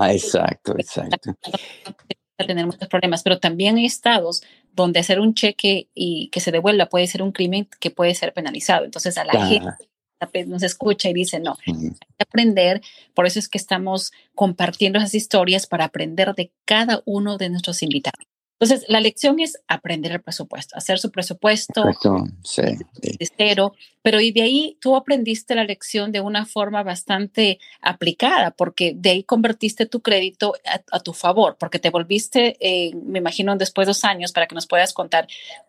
exacto, 0.00 0.74
exacto. 0.76 1.36
Tener 2.46 2.64
muchos 2.64 2.88
problemas, 2.88 3.22
pero 3.22 3.38
también 3.38 3.76
hay 3.76 3.84
estados 3.84 4.42
donde 4.74 5.00
hacer 5.00 5.20
un 5.20 5.34
cheque 5.34 5.88
y 5.94 6.28
que 6.28 6.40
se 6.40 6.52
devuelva 6.52 6.86
puede 6.86 7.06
ser 7.06 7.22
un 7.22 7.32
crimen 7.32 7.68
que 7.80 7.90
puede 7.90 8.14
ser 8.14 8.32
penalizado. 8.32 8.84
Entonces 8.84 9.18
a 9.18 9.24
la 9.24 9.46
gente 9.46 10.46
nos 10.46 10.62
escucha 10.62 11.08
y 11.08 11.14
dice, 11.14 11.40
no, 11.40 11.56
hay 11.66 11.74
que 11.90 12.22
aprender, 12.22 12.82
por 13.14 13.26
eso 13.26 13.38
es 13.38 13.48
que 13.48 13.58
estamos 13.58 14.12
compartiendo 14.34 14.98
esas 14.98 15.14
historias 15.14 15.66
para 15.66 15.86
aprender 15.86 16.34
de 16.34 16.52
cada 16.64 17.02
uno 17.06 17.38
de 17.38 17.48
nuestros 17.48 17.82
invitados. 17.82 18.29
Entonces, 18.60 18.86
la 18.90 19.00
lección 19.00 19.40
es 19.40 19.58
aprender 19.68 20.12
el 20.12 20.20
presupuesto, 20.20 20.76
hacer 20.76 20.98
su 20.98 21.10
presupuesto 21.10 21.82
de 21.82 23.30
cero, 23.38 23.74
pero 24.02 24.20
y 24.20 24.32
de 24.32 24.42
ahí 24.42 24.76
tú 24.82 24.96
aprendiste 24.96 25.54
la 25.54 25.64
lección 25.64 26.12
de 26.12 26.20
una 26.20 26.44
forma 26.44 26.82
bastante 26.82 27.58
aplicada, 27.80 28.50
porque 28.50 28.92
de 28.94 29.10
ahí 29.10 29.22
convertiste 29.22 29.86
tu 29.86 30.02
crédito 30.02 30.52
a, 30.90 31.00
tu 31.00 31.14
favor, 31.14 31.56
porque 31.58 31.78
te 31.78 31.88
volviste, 31.88 32.58
eh, 32.60 32.94
me 32.94 33.20
imagino, 33.20 33.56
después 33.56 33.86
de 33.86 33.90
dos 33.90 34.04
años, 34.04 34.32
para 34.32 34.46
que 34.46 34.54
nos 34.54 34.66
puedas 34.66 34.92
contar 34.92 35.26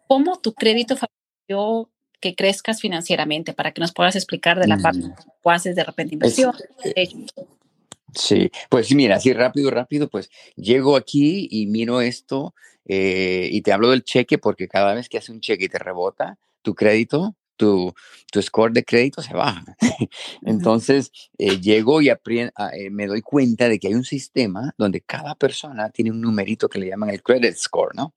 cómo 0.08 0.40
tu 0.40 0.54
crédito 0.54 0.98
favoreció 0.98 1.90
que 2.20 2.36
crezcas 2.36 2.82
financieramente, 2.82 3.54
para 3.54 3.72
que 3.72 3.80
nos 3.80 3.94
puedas 3.94 4.18
explicar 4.18 4.60
de 4.60 4.68
la 4.68 4.78
parte 4.78 5.00
que 5.00 5.50
haces 5.50 5.78
de 5.78 5.86
repente 5.86 6.16
inversión. 6.16 6.54
Sí, 8.14 8.52
pues 8.70 8.94
mira, 8.94 9.16
así 9.16 9.32
rápido, 9.32 9.72
rápido, 9.72 10.10
pues 10.10 10.30
llego 10.58 10.98
aquí 10.98 11.48
y 11.50 11.68
miro 11.68 12.02
esto 12.02 12.54
eh, 12.86 13.50
y 13.52 13.62
te 13.62 13.74
hablo 13.74 13.90
del 13.92 14.04
cheque 14.04 14.38
porque 14.38 14.68
cada 14.68 14.94
vez 14.94 15.10
que 15.10 15.18
hace 15.18 15.32
un 15.32 15.42
cheque 15.42 15.66
y 15.66 15.70
te 15.70 15.80
rebota 15.80 16.38
tu 16.62 16.76
crédito, 16.76 17.36
tu, 17.62 17.94
tu 18.32 18.42
score 18.42 18.74
de 18.74 18.84
crédito 18.84 19.22
se 19.22 19.36
baja. 19.36 19.64
Entonces, 20.42 21.12
eh, 21.38 21.60
llego 21.60 22.02
y 22.02 22.10
eh, 22.10 22.50
me 22.90 23.06
doy 23.06 23.22
cuenta 23.22 23.70
de 23.70 23.78
que 23.78 23.90
hay 23.90 23.94
un 23.94 24.04
sistema 24.04 24.74
donde 24.80 25.02
cada 25.02 25.36
persona 25.36 25.92
tiene 25.92 26.10
un 26.10 26.22
numerito 26.22 26.68
que 26.68 26.80
le 26.80 26.88
llaman 26.88 27.12
el 27.12 27.22
credit 27.22 27.56
score, 27.56 27.94
¿no? 27.94 28.16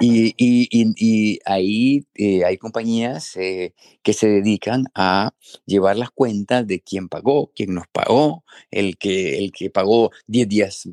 Y, 0.00 0.34
y, 0.36 0.68
y, 0.72 1.38
ahí 1.44 2.04
eh, 2.16 2.44
hay 2.44 2.58
compañías 2.58 3.34
que 3.34 4.12
se 4.12 4.26
dedican 4.26 4.86
a 4.96 5.32
llevar 5.64 5.96
las 5.96 6.10
cuentas 6.10 6.66
de 6.66 6.80
quién 6.80 7.08
pagó, 7.08 7.52
quién 7.54 7.72
nos 7.74 7.86
pagó, 7.86 8.44
el 8.72 8.98
que, 8.98 9.38
el 9.38 9.52
que 9.52 9.70
pagó 9.70 10.10
10 10.26 10.48
días 10.48 10.88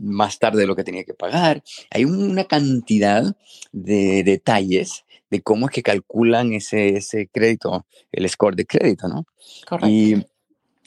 más 0.00 0.40
tarde 0.40 0.62
de 0.62 0.66
lo 0.66 0.74
que 0.74 0.82
tenía 0.82 1.04
que 1.04 1.14
pagar. 1.14 1.62
Hay 1.90 2.04
una 2.04 2.44
cantidad 2.44 3.36
de 3.70 4.24
detalles 4.24 5.04
de 5.30 5.42
cómo 5.42 5.66
es 5.66 5.72
que 5.72 5.82
calculan 5.82 6.52
ese, 6.52 6.96
ese 6.96 7.28
crédito, 7.28 7.86
el 8.12 8.28
score 8.28 8.56
de 8.56 8.66
crédito, 8.66 9.08
¿no? 9.08 9.26
Correcto. 9.66 9.88
Y 9.88 10.24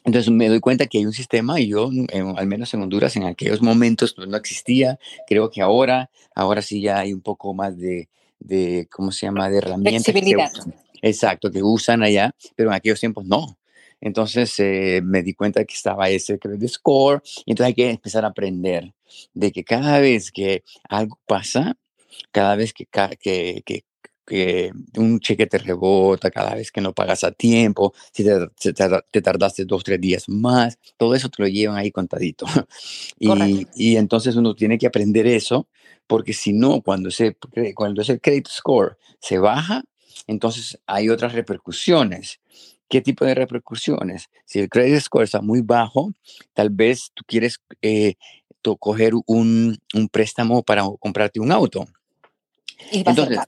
entonces 0.05 0.31
me 0.31 0.47
doy 0.47 0.59
cuenta 0.59 0.87
que 0.87 0.97
hay 0.97 1.05
un 1.05 1.13
sistema 1.13 1.59
y 1.59 1.67
yo, 1.67 1.89
al 2.35 2.47
menos 2.47 2.73
en 2.73 2.81
Honduras, 2.81 3.15
en 3.15 3.23
aquellos 3.23 3.61
momentos 3.61 4.15
no 4.17 4.37
existía. 4.37 4.97
Creo 5.27 5.51
que 5.51 5.61
ahora, 5.61 6.09
ahora 6.33 6.61
sí 6.61 6.81
ya 6.81 6.99
hay 6.99 7.13
un 7.13 7.21
poco 7.21 7.53
más 7.53 7.77
de, 7.77 8.09
de 8.39 8.87
¿cómo 8.89 9.11
se 9.11 9.25
llama?, 9.25 9.49
de 9.49 9.57
herramientas. 9.57 10.03
Flexibilidad. 10.03 10.51
exacto, 11.01 11.51
que 11.51 11.61
usan 11.61 12.01
allá, 12.01 12.33
pero 12.55 12.69
en 12.69 12.75
aquellos 12.75 12.99
tiempos 12.99 13.25
no. 13.25 13.57
Entonces 14.01 14.57
eh, 14.59 15.01
me 15.03 15.21
di 15.21 15.33
cuenta 15.33 15.65
que 15.65 15.75
estaba 15.75 16.09
ese 16.09 16.39
credit 16.39 16.69
score 16.69 17.21
y 17.45 17.51
entonces 17.51 17.67
hay 17.67 17.73
que 17.73 17.89
empezar 17.89 18.23
a 18.23 18.29
aprender 18.29 18.93
de 19.33 19.51
que 19.51 19.65
cada 19.65 19.99
vez 19.99 20.31
que 20.31 20.63
algo 20.87 21.19
pasa, 21.27 21.75
cada 22.31 22.55
vez 22.55 22.73
que, 22.73 22.87
que, 23.19 23.61
que 23.65 23.83
que 24.29 24.71
un 24.95 25.19
cheque 25.19 25.47
te 25.47 25.57
rebota 25.57 26.29
cada 26.29 26.53
vez 26.53 26.71
que 26.71 26.81
no 26.81 26.93
pagas 26.93 27.23
a 27.23 27.31
tiempo, 27.31 27.93
si 28.13 28.23
te, 28.23 28.73
te, 29.11 29.21
tardaste 29.21 29.65
dos, 29.65 29.83
tres 29.83 29.99
días 29.99 30.29
más, 30.29 30.77
todo 30.97 31.15
eso 31.15 31.29
te 31.29 31.41
lo 31.41 31.49
llevan 31.49 31.77
ahí 31.77 31.91
contadito. 31.91 32.45
Y, 33.19 33.67
y, 33.75 33.97
entonces 33.97 34.35
uno 34.35 34.55
tiene 34.55 34.77
que 34.77 34.87
aprender 34.87 35.27
eso, 35.27 35.67
porque 36.07 36.33
si 36.33 36.53
no, 36.53 36.81
cuando 36.81 37.09
ese, 37.09 37.35
cuando 37.75 38.01
ese 38.01 38.19
credit 38.19 38.47
score 38.47 38.97
se 39.19 39.39
baja, 39.39 39.83
entonces 40.27 40.79
hay 40.85 41.09
otras 41.09 41.33
repercusiones. 41.33 42.39
¿Qué 42.87 43.01
tipo 43.01 43.25
de 43.25 43.35
repercusiones? 43.35 44.29
Si 44.45 44.59
el 44.59 44.69
credit 44.69 45.01
score 45.01 45.23
está 45.23 45.41
muy 45.41 45.61
bajo, 45.61 46.11
tal 46.53 46.69
vez 46.69 47.11
tú 47.13 47.23
quieres 47.27 47.59
eh, 47.81 48.15
coger 48.79 49.13
un, 49.25 49.77
un 49.93 50.09
préstamo 50.09 50.63
para 50.63 50.83
comprarte 50.99 51.39
un 51.39 51.51
auto. 51.51 51.87
Y 52.91 52.99
entonces, 52.99 53.39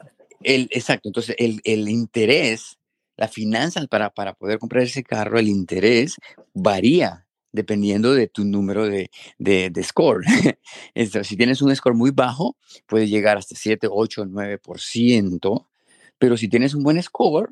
el, 0.44 0.68
exacto, 0.72 1.10
entonces 1.10 1.36
el, 1.40 1.62
el 1.64 1.90
interés, 1.90 2.78
la 3.18 3.28
finanza 3.28 3.86
para, 3.88 4.10
para 4.10 4.34
poder 4.34 4.60
comprar 4.60 4.84
ese 4.84 5.04
carro, 5.04 5.40
el 5.40 5.48
interés 5.48 6.16
varía 6.54 7.28
dependiendo 7.52 8.14
de 8.14 8.28
tu 8.28 8.46
número 8.46 8.86
de, 8.86 9.12
de, 9.38 9.70
de 9.70 9.84
score. 9.84 10.24
si 11.24 11.36
tienes 11.38 11.62
un 11.62 11.76
score 11.76 11.96
muy 11.96 12.12
bajo, 12.12 12.56
puede 12.88 13.08
llegar 13.08 13.38
hasta 13.38 13.56
7, 13.56 13.88
8, 13.92 14.26
9%, 14.26 15.68
pero 16.18 16.38
si 16.38 16.48
tienes 16.48 16.74
un 16.74 16.84
buen 16.84 17.02
score, 17.02 17.50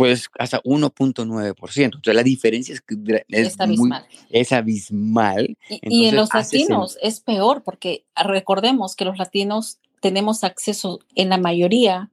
pues 0.00 0.30
hasta 0.38 0.62
1.9%. 0.62 1.84
Entonces 1.84 2.14
la 2.14 2.22
diferencia 2.22 2.74
es, 2.74 2.82
es, 3.28 3.60
abismal. 3.60 4.06
es 4.30 4.52
abismal. 4.52 5.58
Y, 5.68 6.06
en 6.06 6.16
los 6.16 6.32
latinos 6.32 6.96
es 7.02 7.20
peor 7.20 7.62
porque 7.62 8.06
recordemos 8.16 8.96
que 8.96 9.04
los 9.04 9.18
latinos 9.18 9.78
tenemos 10.00 10.44
acceso 10.44 11.00
en 11.14 11.28
la 11.28 11.38
mayoría, 11.38 12.10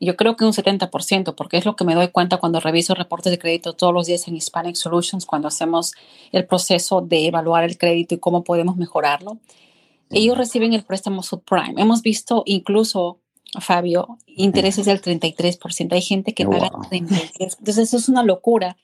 yo 0.00 0.16
creo 0.16 0.36
que 0.36 0.44
un 0.44 0.52
70%, 0.52 1.34
porque 1.34 1.58
es 1.58 1.66
lo 1.66 1.76
que 1.76 1.84
me 1.84 1.94
doy 1.94 2.08
cuenta 2.08 2.38
cuando 2.38 2.58
reviso 2.58 2.94
reportes 2.94 3.30
de 3.30 3.38
crédito 3.38 3.74
todos 3.74 3.92
los 3.92 4.06
días 4.06 4.26
en 4.28 4.36
Hispanic 4.36 4.76
Solutions, 4.76 5.26
cuando 5.26 5.48
hacemos 5.48 5.92
el 6.32 6.46
proceso 6.46 7.02
de 7.02 7.26
evaluar 7.26 7.64
el 7.64 7.76
crédito 7.76 8.14
y 8.14 8.18
cómo 8.18 8.42
podemos 8.42 8.76
mejorarlo. 8.76 9.38
Ellos 10.10 10.38
reciben 10.38 10.72
el 10.72 10.84
préstamo 10.84 11.22
subprime. 11.22 11.80
Hemos 11.80 12.02
visto 12.02 12.42
incluso, 12.46 13.20
Fabio, 13.60 14.18
intereses 14.26 14.86
del 14.86 15.02
33%. 15.02 15.92
Hay 15.92 16.02
gente 16.02 16.34
que 16.34 16.46
paga 16.46 16.70
33%. 16.70 17.30
Entonces, 17.38 17.78
eso 17.78 17.96
es 17.98 18.08
una 18.08 18.22
locura. 18.22 18.76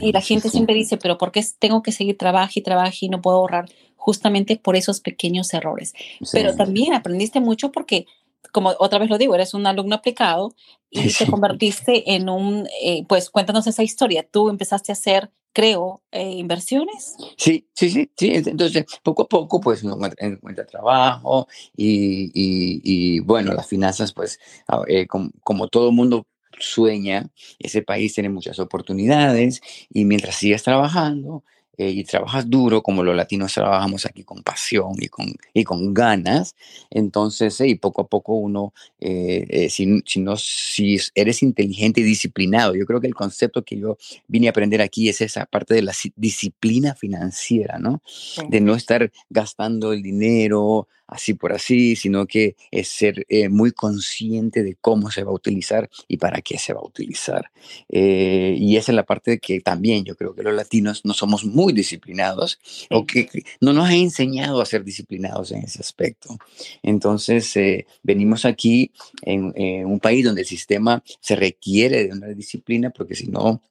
Y 0.00 0.12
la 0.12 0.20
gente 0.20 0.48
siempre 0.48 0.74
dice, 0.74 0.96
pero 0.96 1.18
¿por 1.18 1.32
qué 1.32 1.44
tengo 1.58 1.82
que 1.82 1.92
seguir 1.92 2.16
trabajo 2.16 2.52
y 2.56 2.62
trabajo 2.62 2.96
y 3.00 3.08
no 3.08 3.20
puedo 3.20 3.38
ahorrar? 3.38 3.66
justamente 4.02 4.56
por 4.56 4.74
esos 4.74 5.00
pequeños 5.00 5.54
errores. 5.54 5.94
Pero 6.32 6.56
también 6.56 6.92
aprendiste 6.92 7.38
mucho 7.38 7.70
porque, 7.70 8.06
como 8.50 8.74
otra 8.80 8.98
vez 8.98 9.08
lo 9.08 9.16
digo, 9.16 9.36
eres 9.36 9.54
un 9.54 9.64
alumno 9.64 9.94
aplicado 9.94 10.56
y 10.90 11.08
te 11.12 11.24
convertiste 11.26 12.12
en 12.12 12.28
un, 12.28 12.66
eh, 12.82 13.04
pues 13.08 13.30
cuéntanos 13.30 13.68
esa 13.68 13.84
historia. 13.84 14.26
Tú 14.28 14.50
empezaste 14.50 14.90
a 14.90 14.94
hacer, 14.94 15.30
creo, 15.52 16.02
eh, 16.10 16.32
inversiones. 16.32 17.14
Sí, 17.36 17.68
sí, 17.74 17.90
sí, 17.90 18.10
sí. 18.16 18.32
Entonces, 18.34 18.86
poco 19.04 19.22
a 19.22 19.28
poco, 19.28 19.60
pues 19.60 19.84
uno 19.84 19.96
encuentra, 20.18 20.66
trabajo 20.66 21.46
y, 21.76 22.32
y, 22.34 23.20
bueno, 23.20 23.52
las 23.52 23.68
finanzas, 23.68 24.12
pues, 24.12 24.40
eh, 24.88 25.06
como, 25.06 25.30
como 25.44 25.68
todo 25.68 25.92
mundo 25.92 26.26
sueña, 26.58 27.28
ese 27.58 27.82
país 27.82 28.14
tiene 28.14 28.28
muchas 28.28 28.58
oportunidades 28.58 29.60
y 29.90 30.04
mientras 30.04 30.36
sigas 30.36 30.62
trabajando, 30.62 31.42
eh, 31.78 31.88
y 31.88 32.04
trabajas 32.04 32.50
duro, 32.50 32.82
como 32.82 33.02
los 33.02 33.16
latinos 33.16 33.54
trabajamos 33.54 34.04
aquí 34.04 34.24
con 34.24 34.42
pasión 34.42 34.92
y 34.98 35.08
con, 35.08 35.34
y 35.54 35.64
con 35.64 35.94
ganas, 35.94 36.54
entonces, 36.90 37.58
y 37.62 37.76
poco 37.76 38.02
a 38.02 38.06
poco 38.06 38.34
uno, 38.34 38.74
eh, 39.00 39.46
eh, 39.48 39.70
si, 39.70 40.02
si, 40.04 40.20
no, 40.20 40.36
si 40.36 40.98
eres 41.14 41.42
inteligente 41.42 42.02
y 42.02 42.04
disciplinado, 42.04 42.74
yo 42.74 42.84
creo 42.84 43.00
que 43.00 43.06
el 43.06 43.14
concepto 43.14 43.64
que 43.64 43.78
yo 43.78 43.96
vine 44.28 44.48
a 44.48 44.50
aprender 44.50 44.82
aquí 44.82 45.08
es 45.08 45.22
esa 45.22 45.46
parte 45.46 45.74
de 45.74 45.80
la 45.80 45.94
disciplina 46.14 46.94
financiera, 46.94 47.78
¿no? 47.78 48.02
De 48.50 48.60
no 48.60 48.74
estar 48.74 49.10
gastando 49.30 49.94
el 49.94 50.02
dinero 50.02 50.88
así 51.12 51.34
por 51.34 51.52
así, 51.52 51.96
sino 51.96 52.26
que 52.26 52.56
es 52.70 52.88
ser 52.88 53.26
muy 53.50 53.72
consciente 53.72 54.62
de 54.62 54.76
cómo 54.80 55.10
se 55.10 55.24
va 55.24 55.30
a 55.30 55.34
utilizar 55.34 55.88
y 56.08 56.16
para 56.16 56.40
qué 56.40 56.58
se 56.58 56.72
va 56.72 56.80
a 56.80 56.86
utilizar. 56.86 57.50
y 57.88 58.76
esa 58.76 58.92
es 58.92 58.96
la 58.96 59.04
parte 59.04 59.32
de 59.32 59.38
que 59.38 59.60
también 59.60 60.04
yo 60.04 60.16
creo 60.16 60.34
que 60.34 60.42
los 60.42 60.54
latinos 60.54 61.02
no 61.04 61.14
somos 61.14 61.44
muy 61.44 61.72
disciplinados 61.72 62.58
o 62.90 63.06
que 63.06 63.28
no 63.60 63.72
nos 63.72 63.88
ha 63.88 63.94
enseñado 63.94 64.60
a 64.60 64.66
ser 64.66 64.84
disciplinados 64.84 65.52
en 65.52 65.64
ese 65.64 65.80
aspecto. 65.80 66.36
Entonces, 66.82 67.54
eh, 67.56 67.86
venimos 68.02 68.44
aquí 68.44 68.92
en, 69.22 69.52
un 69.86 70.00
país 70.00 70.24
donde 70.24 70.42
el 70.42 70.46
sistema 70.46 71.02
se 71.20 71.36
requiere 71.36 72.06
de 72.06 72.12
una 72.12 72.28
disciplina 72.28 72.90
porque 72.90 73.14
si 73.14 73.28
no, 73.28 73.62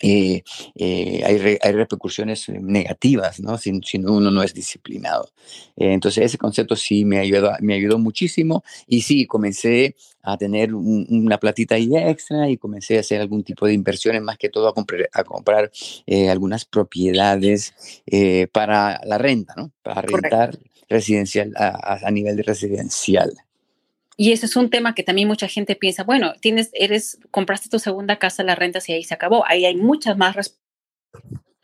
eh, 0.00 0.42
eh, 0.74 1.22
hay, 1.24 1.58
hay, 1.62 1.72
repercusiones 1.72 2.48
negativas, 2.48 3.40
¿no? 3.40 3.56
Si, 3.56 3.80
si, 3.82 3.98
uno 3.98 4.30
no 4.30 4.42
es 4.42 4.52
disciplinado. 4.52 5.30
entonces, 5.76 6.24
ese 6.24 6.38
concepto 6.38 6.76
sí 6.76 7.04
me 7.04 7.18
ayudó, 7.18 7.52
me 7.60 7.74
ayudó 7.74 7.98
muchísimo 7.98 8.62
y 8.86 9.02
sí, 9.02 9.26
comencé 9.26 9.96
a 10.26 10.36
tener 10.36 10.74
una 10.74 11.38
platita 11.38 11.76
ahí 11.76 11.88
extra 11.96 12.50
y 12.50 12.56
comencé 12.56 12.96
a 12.96 13.00
hacer 13.00 13.20
algún 13.20 13.44
tipo 13.44 13.64
de 13.64 13.74
inversiones, 13.74 14.22
más 14.22 14.36
que 14.36 14.48
todo 14.48 14.66
a 14.66 14.74
comprar, 14.74 15.08
a 15.12 15.22
comprar 15.22 15.70
eh, 16.04 16.28
algunas 16.28 16.64
propiedades 16.64 18.02
eh, 18.06 18.48
para 18.48 19.00
la 19.04 19.18
renta, 19.18 19.54
¿no? 19.56 19.70
Para 19.82 20.02
rentar 20.02 20.58
residencial 20.88 21.52
a, 21.56 22.00
a, 22.04 22.10
nivel 22.10 22.34
de 22.34 22.42
residencial. 22.42 23.32
Y 24.16 24.32
ese 24.32 24.46
es 24.46 24.56
un 24.56 24.70
tema 24.70 24.94
que 24.94 25.02
también 25.02 25.28
mucha 25.28 25.46
gente 25.46 25.76
piensa, 25.76 26.02
bueno, 26.02 26.32
tienes, 26.40 26.70
eres, 26.72 27.18
compraste 27.30 27.68
tu 27.68 27.78
segunda 27.78 28.18
casa, 28.18 28.42
la 28.42 28.54
renta 28.54 28.78
y 28.86 28.92
ahí 28.92 29.04
se 29.04 29.14
acabó. 29.14 29.44
Ahí 29.46 29.66
hay 29.66 29.76
muchas 29.76 30.16
más 30.16 30.34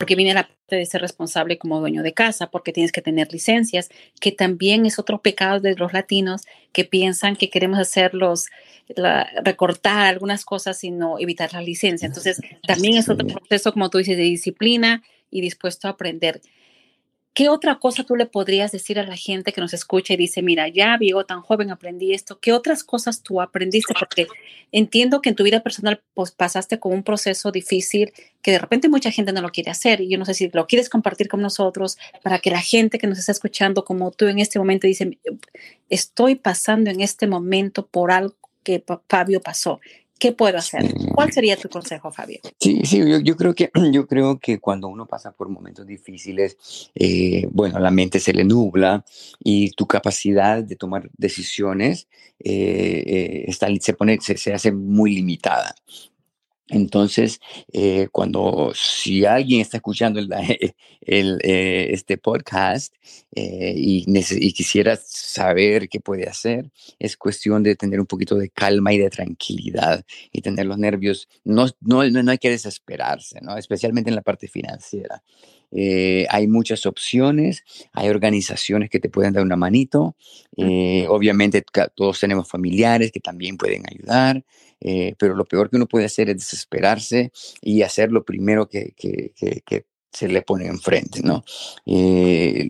porque 0.03 0.17
viene 0.17 0.35
la 0.35 0.49
parte 0.49 0.75
de 0.75 0.85
ser 0.85 1.01
responsable 1.01 1.59
como 1.59 1.79
dueño 1.79 2.03
de 2.03 2.13
casa, 2.13 2.51
porque 2.51 2.73
tienes 2.73 2.91
que 2.91 3.03
tener 3.03 3.33
licencias, 3.33 3.89
que 4.21 4.33
también 4.33 4.85
es 4.85 4.99
otro 4.99 5.23
pecado 5.23 5.61
de 5.61 5.77
los 5.77 5.93
latinos 5.93 6.43
que 6.73 6.85
piensan 6.85 7.37
que 7.37 7.51
queremos 7.51 7.79
hacerlos, 7.79 8.47
recortar 9.45 10.07
algunas 10.07 10.45
cosas 10.45 10.83
y 10.83 10.91
no 10.91 11.21
evitar 11.21 11.53
la 11.53 11.63
licencia. 11.63 12.07
Entonces, 12.07 12.41
también 12.67 12.97
es 12.97 13.09
otro 13.09 13.29
proceso, 13.29 13.73
como 13.73 13.91
tú 13.91 13.99
dices, 13.99 14.17
de 14.17 14.25
disciplina 14.25 15.05
y 15.31 15.41
dispuesto 15.41 15.87
a 15.87 15.93
aprender. 15.93 16.41
¿Qué 17.35 17.49
otra 17.49 17.79
cosa 17.79 18.05
tú 18.05 18.15
le 18.15 18.27
podrías 18.27 18.73
decir 18.73 18.99
a 18.99 19.07
la 19.07 19.17
gente 19.17 19.53
que 19.53 19.63
nos 19.63 19.73
escucha 19.73 20.13
y 20.13 20.19
dice, 20.19 20.43
mira, 20.43 20.69
ya 20.69 20.99
vivo 20.99 21.25
tan 21.25 21.41
joven, 21.41 21.71
aprendí 21.71 22.13
esto? 22.13 22.39
¿Qué 22.39 22.53
otras 22.53 22.85
cosas 22.85 23.23
tú 23.23 23.41
aprendiste? 23.41 23.95
Porque 23.99 24.27
entiendo 24.71 25.23
que 25.23 25.31
en 25.31 25.37
tu 25.37 25.43
vida 25.43 25.61
personal 25.61 26.03
pues, 26.13 26.31
pasaste 26.31 26.79
con 26.79 26.93
un 26.93 27.03
proceso 27.03 27.51
difícil 27.51 28.13
que 28.43 28.51
de 28.51 28.59
repente 28.59 28.91
mucha 28.91 29.11
gente 29.11 29.33
no 29.33 29.41
lo 29.41 29.49
quiere 29.49 29.71
hacer 29.71 30.03
y 30.03 30.11
yo 30.11 30.19
no 30.19 30.27
sé 30.27 30.35
si 30.35 30.51
lo 30.53 30.67
quieres 30.67 30.91
compartir 30.91 31.29
con 31.29 31.41
nosotros 31.41 31.97
para 32.23 32.39
que 32.39 32.51
la 32.51 32.61
gente 32.61 32.99
que 32.99 33.07
nos 33.07 33.19
está 33.19 33.33
escuchando 33.33 33.85
como 33.85 34.11
tú 34.11 34.27
en 34.27 34.39
este 34.39 34.59
momento 34.59 34.87
dice, 34.87 35.19
estoy 35.89 36.35
pasando 36.35 36.91
en 36.91 37.01
este 37.01 37.27
momento 37.27 37.87
por 37.87 38.13
algo 38.13 38.37
que 38.63 38.85
Fabio 39.09 39.41
pasó. 39.41 39.81
¿Qué 40.23 40.31
puedo 40.31 40.57
hacer? 40.57 40.85
¿Cuál 41.17 41.33
sería 41.33 41.57
tu 41.57 41.69
consejo, 41.69 42.13
Fabio? 42.13 42.39
Sí, 42.61 42.83
sí, 42.85 42.99
yo, 42.99 43.19
yo, 43.19 43.37
creo, 43.37 43.57
que, 43.57 43.73
yo 43.93 44.07
creo 44.07 44.39
que 44.39 44.61
cuando 44.61 44.87
uno 44.87 45.05
pasa 45.05 45.33
por 45.33 45.49
momentos 45.49 45.85
difíciles, 45.85 46.93
eh, 46.95 47.49
bueno, 47.51 47.81
la 47.81 47.91
mente 47.91 48.21
se 48.21 48.33
le 48.33 48.45
nubla 48.45 49.05
y 49.41 49.73
tu 49.73 49.89
capacidad 49.89 50.63
de 50.63 50.77
tomar 50.77 51.11
decisiones 51.19 52.07
eh, 52.39 53.03
eh, 53.05 53.45
está, 53.49 53.67
se, 53.81 53.95
pone, 53.95 54.21
se, 54.21 54.37
se 54.37 54.55
hace 54.55 54.71
muy 54.71 55.13
limitada. 55.13 55.75
Entonces, 56.69 57.41
eh, 57.73 58.09
cuando 58.13 58.73
si 58.75 59.25
alguien 59.25 59.61
está 59.61 59.79
escuchando 59.79 60.21
el, 60.21 60.33
eh, 61.43 61.89
este 61.91 62.17
podcast 62.19 62.95
eh, 63.35 63.75
y, 63.77 64.05
y, 64.09 64.53
quisiera 64.53 64.97
saber 64.97 65.89
qué 65.89 66.01
puede 66.01 66.29
hacer, 66.29 66.71
es 66.99 67.17
cuestión 67.17 67.63
de 67.63 67.75
tener 67.77 68.01
un 68.01 68.07
poquito 68.07 68.37
de 68.37 68.49
calma 68.49 68.93
y 68.93 68.99
de 68.99 69.11
tranquilidad 69.11 70.05
y 70.31 70.41
tener 70.41 70.67
los 70.67 70.79
nervios. 70.79 71.29
No, 71.45 71.67
no, 71.81 72.09
no 72.09 72.31
hay 72.31 72.39
que 72.39 72.51
desesperarse, 72.51 73.41
¿no? 73.43 73.57
especialmente 73.59 74.11
en 74.11 74.17
la 74.17 74.23
parte 74.23 74.49
financiera. 74.49 75.23
hay 75.73 76.47
muchas 76.47 76.87
opciones, 76.87 77.65
hay 77.93 78.09
organizaciones 78.09 78.89
que 78.89 79.01
te 79.01 79.09
pueden 79.09 79.33
dar 79.33 79.43
una 79.43 79.57
manito. 79.57 80.17
obviamente 81.09 81.65
todos 81.95 82.21
tenemos 82.21 82.49
familiares 82.49 83.11
que 83.11 83.21
también 83.21 83.57
pueden 83.57 83.83
ayudar. 83.91 84.45
Eh, 84.85 85.15
pero 85.19 85.35
lo 85.35 85.45
peor 85.45 85.71
que 85.71 85.77
uno 85.77 85.87
puede 85.87 86.07
hacer 86.07 86.29
es 86.29 86.37
desesperarse 86.37 87.31
y 87.61 87.83
hacer 87.83 88.11
lo 88.11 88.25
primero 88.25 88.69
que, 88.69 88.93
que, 88.97 89.33
que, 89.37 89.85
se 90.13 90.29
le 90.29 90.43
pone 90.43 90.67
enfrente, 90.67 91.23
¿no? 91.23 91.43
Eh, 91.87 92.69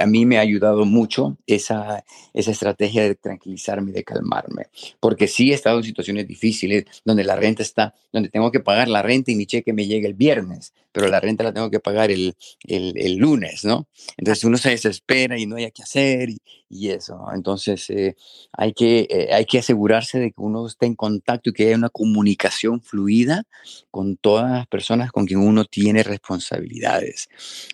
a 0.00 0.06
mí 0.06 0.24
me 0.24 0.38
ha 0.38 0.40
ayudado 0.40 0.86
mucho 0.86 1.36
esa, 1.46 2.02
esa 2.32 2.50
estrategia 2.50 3.02
de 3.02 3.14
tranquilizarme, 3.14 3.92
de 3.92 4.04
calmarme, 4.04 4.68
porque 4.98 5.28
sí 5.28 5.50
he 5.50 5.54
estado 5.54 5.76
en 5.78 5.84
situaciones 5.84 6.26
difíciles 6.26 6.86
donde 7.04 7.24
la 7.24 7.36
renta 7.36 7.62
está, 7.62 7.94
donde 8.10 8.30
tengo 8.30 8.50
que 8.50 8.60
pagar 8.60 8.88
la 8.88 9.02
renta 9.02 9.30
y 9.30 9.36
mi 9.36 9.44
cheque 9.44 9.74
me 9.74 9.86
llega 9.86 10.08
el 10.08 10.14
viernes, 10.14 10.72
pero 10.90 11.08
la 11.08 11.20
renta 11.20 11.44
la 11.44 11.52
tengo 11.52 11.70
que 11.70 11.78
pagar 11.78 12.10
el, 12.10 12.34
el, 12.66 12.94
el 12.96 13.16
lunes, 13.16 13.66
¿no? 13.66 13.86
Entonces 14.16 14.44
uno 14.44 14.56
se 14.56 14.70
desespera 14.70 15.38
y 15.38 15.44
no 15.44 15.56
hay 15.56 15.70
qué 15.70 15.82
hacer 15.82 16.30
y, 16.30 16.40
y 16.68 16.90
eso. 16.90 17.26
Entonces 17.34 17.88
eh, 17.90 18.16
hay, 18.52 18.72
que, 18.72 19.06
eh, 19.10 19.28
hay 19.32 19.44
que 19.44 19.58
asegurarse 19.58 20.18
de 20.18 20.32
que 20.32 20.40
uno 20.40 20.66
esté 20.66 20.86
en 20.86 20.94
contacto 20.94 21.50
y 21.50 21.52
que 21.52 21.66
haya 21.66 21.76
una 21.76 21.88
comunicación 21.88 22.80
fluida 22.82 23.44
con 23.90 24.16
todas 24.16 24.50
las 24.50 24.66
personas 24.66 25.10
con 25.10 25.26
quien 25.26 25.40
uno 25.40 25.64
tiene 25.64 26.02
responsabilidades. 26.02 27.28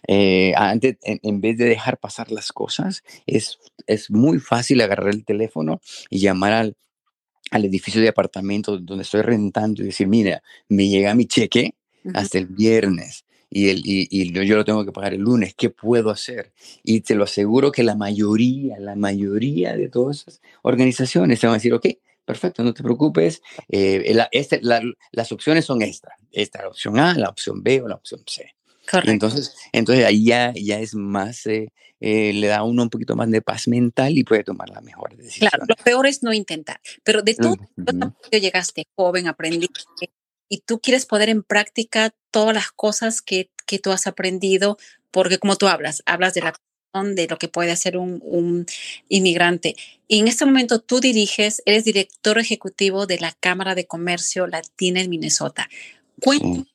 Eh, 0.06 0.54
antes, 0.56 0.96
en, 1.02 1.40
vez 1.40 1.58
de 1.58 1.66
dejar 1.66 1.98
pasar 1.98 2.30
las 2.30 2.52
cosas, 2.52 3.02
es, 3.26 3.58
es 3.86 4.10
muy 4.10 4.38
fácil 4.38 4.80
agarrar 4.80 5.14
el 5.14 5.24
teléfono 5.24 5.80
y 6.10 6.20
llamar 6.20 6.52
al, 6.52 6.76
al 7.50 7.64
edificio 7.64 8.00
de 8.00 8.08
apartamento 8.08 8.78
donde 8.78 9.02
estoy 9.02 9.22
rentando 9.22 9.82
y 9.82 9.86
decir, 9.86 10.06
mira, 10.06 10.42
me 10.68 10.88
llega 10.88 11.14
mi 11.14 11.26
cheque 11.26 11.74
hasta 12.12 12.38
el 12.38 12.46
viernes 12.46 13.23
y, 13.54 13.68
el, 13.68 13.82
y, 13.84 14.32
yo 14.32 14.56
lo 14.56 14.64
tengo 14.64 14.84
que 14.84 14.90
pagar 14.90 15.14
el 15.14 15.20
lunes, 15.20 15.54
¿qué 15.54 15.70
puedo 15.70 16.10
hacer? 16.10 16.52
Y 16.82 17.02
te 17.02 17.14
lo 17.14 17.22
aseguro 17.22 17.70
que 17.70 17.84
la 17.84 17.94
mayoría, 17.94 18.80
la 18.80 18.96
mayoría 18.96 19.76
de 19.76 19.88
todas 19.88 20.22
esas 20.22 20.42
organizaciones 20.62 21.38
te 21.38 21.46
van 21.46 21.54
a 21.54 21.58
decir, 21.58 21.72
ok, 21.72 21.86
perfecto, 22.24 22.64
no 22.64 22.74
te 22.74 22.82
preocupes, 22.82 23.42
eh, 23.68 24.12
este, 24.32 24.60
las 24.60 25.32
opciones 25.32 25.64
son 25.64 25.82
estas, 25.82 26.14
esta 26.32 26.62
la 26.62 26.68
opción 26.68 26.98
A, 26.98 27.14
la 27.14 27.28
opción 27.28 27.62
B 27.62 27.80
o 27.82 27.86
la 27.86 27.94
opción 27.94 28.22
C. 28.26 28.56
Correcto. 28.90 29.12
Entonces, 29.12 29.54
entonces 29.72 30.04
ahí 30.04 30.24
ya, 30.24 30.52
ya 30.54 30.80
es 30.80 30.96
más, 30.96 31.46
eh, 31.46 31.72
eh, 32.00 32.32
le 32.32 32.48
da 32.48 32.58
a 32.58 32.62
uno 32.64 32.82
un 32.82 32.90
poquito 32.90 33.14
más 33.14 33.30
de 33.30 33.40
paz 33.40 33.68
mental 33.68 34.18
y 34.18 34.24
puede 34.24 34.42
tomar 34.42 34.68
la 34.68 34.80
mejor 34.80 35.16
decisión. 35.16 35.48
Claro, 35.48 35.64
lo 35.68 35.76
peor 35.76 36.06
es 36.08 36.24
no 36.24 36.32
intentar, 36.32 36.80
pero 37.04 37.22
de 37.22 37.34
todo, 37.34 37.52
uh 37.52 38.12
llegaste 38.32 38.88
joven, 38.96 39.28
aprendiste, 39.28 40.10
y 40.48 40.58
tú 40.58 40.80
quieres 40.80 41.06
poner 41.06 41.28
en 41.28 41.42
práctica 41.42 42.14
todas 42.30 42.54
las 42.54 42.70
cosas 42.70 43.22
que, 43.22 43.50
que 43.66 43.78
tú 43.78 43.92
has 43.92 44.06
aprendido, 44.06 44.78
porque 45.10 45.38
como 45.38 45.56
tú 45.56 45.68
hablas, 45.68 46.02
hablas 46.06 46.34
de 46.34 46.42
la 46.42 46.54
de 47.02 47.26
lo 47.26 47.38
que 47.38 47.48
puede 47.48 47.72
hacer 47.72 47.96
un, 47.96 48.20
un, 48.22 48.66
inmigrante. 49.08 49.74
Y 50.06 50.20
en 50.20 50.28
este 50.28 50.44
momento 50.44 50.78
tú 50.78 51.00
diriges, 51.00 51.60
eres 51.66 51.82
director 51.82 52.38
ejecutivo 52.38 53.06
de 53.06 53.18
la 53.18 53.32
Cámara 53.32 53.74
de 53.74 53.86
Comercio 53.86 54.46
Latina 54.46 55.00
en 55.00 55.10
Minnesota. 55.10 55.68
Cuéntame 56.20 56.66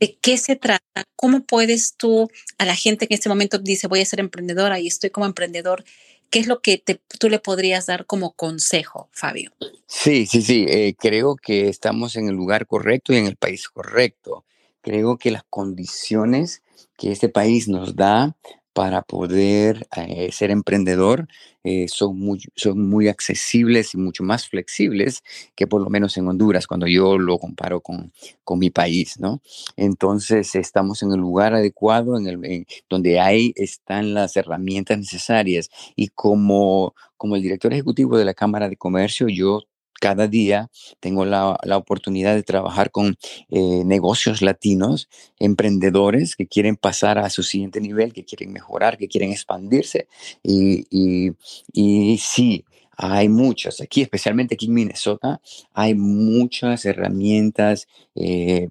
de 0.00 0.16
qué 0.20 0.36
se 0.36 0.56
trata, 0.56 1.04
cómo 1.16 1.44
puedes 1.44 1.94
tú 1.96 2.30
a 2.58 2.64
la 2.64 2.76
gente 2.76 3.06
que 3.06 3.14
en 3.14 3.18
este 3.18 3.28
momento 3.28 3.58
dice 3.58 3.88
voy 3.88 4.00
a 4.00 4.04
ser 4.04 4.20
emprendedora 4.20 4.78
y 4.78 4.86
estoy 4.86 5.10
como 5.10 5.26
emprendedor, 5.26 5.84
¿Qué 6.30 6.38
es 6.40 6.46
lo 6.46 6.60
que 6.60 6.82
tú 7.18 7.28
le 7.28 7.38
podrías 7.38 7.86
dar 7.86 8.06
como 8.06 8.32
consejo, 8.32 9.08
Fabio? 9.12 9.52
Sí, 9.86 10.26
sí, 10.26 10.42
sí. 10.42 10.66
Eh, 10.68 10.94
creo 10.98 11.36
que 11.36 11.68
estamos 11.68 12.16
en 12.16 12.28
el 12.28 12.34
lugar 12.34 12.66
correcto 12.66 13.12
y 13.12 13.16
en 13.16 13.26
el 13.26 13.36
país 13.36 13.68
correcto. 13.68 14.44
Creo 14.82 15.16
que 15.16 15.30
las 15.30 15.44
condiciones 15.48 16.62
que 16.96 17.12
este 17.12 17.28
país 17.28 17.68
nos 17.68 17.96
da 17.96 18.36
para 18.78 19.02
poder 19.02 19.88
eh, 19.96 20.30
ser 20.30 20.52
emprendedor 20.52 21.26
eh, 21.64 21.88
son, 21.88 22.16
muy, 22.16 22.40
son 22.54 22.88
muy 22.88 23.08
accesibles 23.08 23.92
y 23.92 23.96
mucho 23.98 24.22
más 24.22 24.46
flexibles 24.48 25.24
que 25.56 25.66
por 25.66 25.82
lo 25.82 25.90
menos 25.90 26.16
en 26.16 26.28
Honduras, 26.28 26.68
cuando 26.68 26.86
yo 26.86 27.18
lo 27.18 27.40
comparo 27.40 27.80
con, 27.80 28.12
con 28.44 28.60
mi 28.60 28.70
país, 28.70 29.18
¿no? 29.18 29.42
Entonces 29.76 30.54
estamos 30.54 31.02
en 31.02 31.10
el 31.10 31.18
lugar 31.18 31.54
adecuado, 31.54 32.16
en 32.16 32.28
el, 32.28 32.66
donde 32.88 33.18
hay, 33.18 33.52
están 33.56 34.14
las 34.14 34.36
herramientas 34.36 34.96
necesarias 34.96 35.70
y 35.96 36.10
como, 36.10 36.94
como 37.16 37.34
el 37.34 37.42
director 37.42 37.72
ejecutivo 37.72 38.16
de 38.16 38.26
la 38.26 38.34
Cámara 38.34 38.68
de 38.68 38.76
Comercio, 38.76 39.26
yo 39.26 39.64
cada 40.00 40.28
día 40.28 40.70
tengo 41.00 41.24
la, 41.24 41.58
la 41.62 41.76
oportunidad 41.76 42.34
de 42.34 42.42
trabajar 42.42 42.90
con 42.90 43.16
eh, 43.50 43.82
negocios 43.84 44.42
latinos, 44.42 45.08
emprendedores 45.38 46.36
que 46.36 46.46
quieren 46.46 46.76
pasar 46.76 47.18
a 47.18 47.30
su 47.30 47.42
siguiente 47.42 47.80
nivel, 47.80 48.12
que 48.12 48.24
quieren 48.24 48.52
mejorar, 48.52 48.98
que 48.98 49.08
quieren 49.08 49.30
expandirse. 49.32 50.08
Y, 50.42 50.86
y, 50.90 51.32
y 51.72 52.18
sí, 52.18 52.64
hay 53.00 53.28
muchas, 53.28 53.80
aquí 53.80 54.02
especialmente 54.02 54.56
aquí 54.56 54.66
en 54.66 54.74
Minnesota, 54.74 55.40
hay 55.72 55.94
muchas 55.94 56.84
herramientas, 56.84 57.86
eh, 58.16 58.68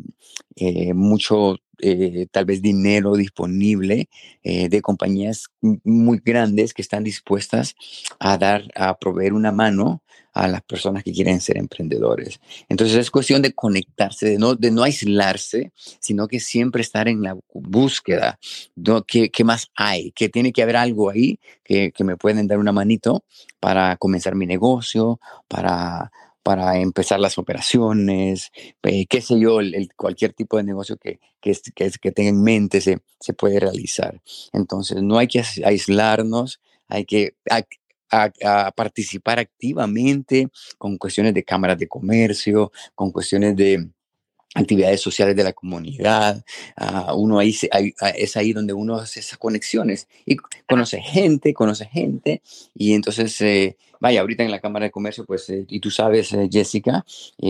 eh, 0.58 0.94
mucho 0.94 1.56
tal 2.32 2.46
vez 2.46 2.62
dinero 2.62 3.16
disponible 3.16 4.10
de 4.44 4.82
compañías 4.82 5.46
muy 5.62 6.22
grandes 6.24 6.74
que 6.74 6.82
están 6.82 7.04
dispuestas 7.04 7.76
a 8.20 8.38
dar, 8.38 8.64
a 8.76 8.98
proveer 8.98 9.34
una 9.34 9.52
mano 9.52 10.02
a 10.38 10.48
las 10.48 10.62
personas 10.62 11.04
que 11.04 11.12
quieren 11.12 11.42
ser 11.42 11.58
emprendedores. 11.58 12.40
Entonces 12.70 12.96
es 12.98 13.10
cuestión 13.10 13.42
de 13.42 13.54
conectarse, 13.54 14.30
de 14.30 14.38
no, 14.38 14.54
de 14.54 14.70
no 14.70 14.84
aislarse, 14.84 15.72
sino 16.00 16.28
que 16.28 16.40
siempre 16.40 16.84
estar 16.84 17.08
en 17.08 17.24
la 17.24 17.36
búsqueda. 17.54 18.38
de 18.76 19.04
¿Qué, 19.08 19.30
¿Qué, 19.32 19.44
más 19.44 19.72
hay? 19.76 20.12
Que 20.12 20.30
tiene 20.30 20.54
que 20.54 20.62
haber 20.62 20.76
algo 20.76 21.10
ahí 21.10 21.40
que, 21.64 21.92
que 21.92 22.04
me 22.04 22.18
pueden 22.18 22.48
dar 22.48 22.60
una 22.60 22.72
manito 22.72 23.24
para 23.60 23.98
comenzar 23.98 24.36
mi 24.36 24.46
negocio, 24.46 25.20
para 25.48 26.12
para 26.48 26.78
empezar 26.78 27.20
las 27.20 27.38
operaciones, 27.38 28.54
eh, 28.84 29.06
qué 29.08 29.20
sé 29.20 29.38
yo, 29.38 29.60
cualquier 29.98 30.32
tipo 30.32 30.56
de 30.56 30.64
negocio 30.64 30.96
que, 30.96 31.20
que, 31.42 31.52
que, 31.76 31.92
que 31.92 32.12
tenga 32.14 32.30
en 32.30 32.42
mente 32.42 32.80
se, 32.80 33.00
se 33.20 33.34
puede 33.34 33.60
realizar. 33.60 34.22
Entonces, 34.54 35.04
no 35.04 35.18
hay 35.18 35.28
que 35.28 35.44
aislarnos, 35.66 36.62
hay 36.88 37.04
que 37.04 37.36
a, 38.10 38.72
participar 38.72 39.40
activamente 39.40 40.48
con 40.78 40.98
cuestiones 40.98 41.34
de 41.34 41.44
cámaras 41.44 41.80
de 41.80 41.90
comercio, 41.90 42.72
con 42.96 43.12
cuestiones 43.12 43.54
de 43.58 43.90
actividades 44.56 45.02
sociales 45.02 45.36
de 45.36 45.44
la 45.44 45.54
comunidad. 45.54 46.44
Ah, 46.76 47.14
uno 47.16 47.40
ahí 47.40 47.56
ah, 47.72 48.10
es 48.10 48.38
ahí 48.38 48.54
donde 48.54 48.74
uno 48.74 48.96
hace 48.96 49.20
esas 49.20 49.38
conexiones 49.38 50.08
y 50.26 50.38
conoce 50.68 51.02
gente, 51.02 51.54
conoce 51.54 51.86
gente 51.86 52.42
y 52.74 52.94
entonces 52.94 53.40
eh, 53.42 53.78
vaya, 54.00 54.22
ahorita 54.22 54.44
en 54.44 54.52
la 54.52 54.62
Cámara 54.62 54.86
de 54.86 54.92
Comercio, 54.92 55.26
pues, 55.26 55.50
eh, 55.50 55.66
y 55.68 55.80
tú 55.80 55.90
sabes, 55.90 56.32
eh, 56.34 56.48
Jessica, 56.52 57.04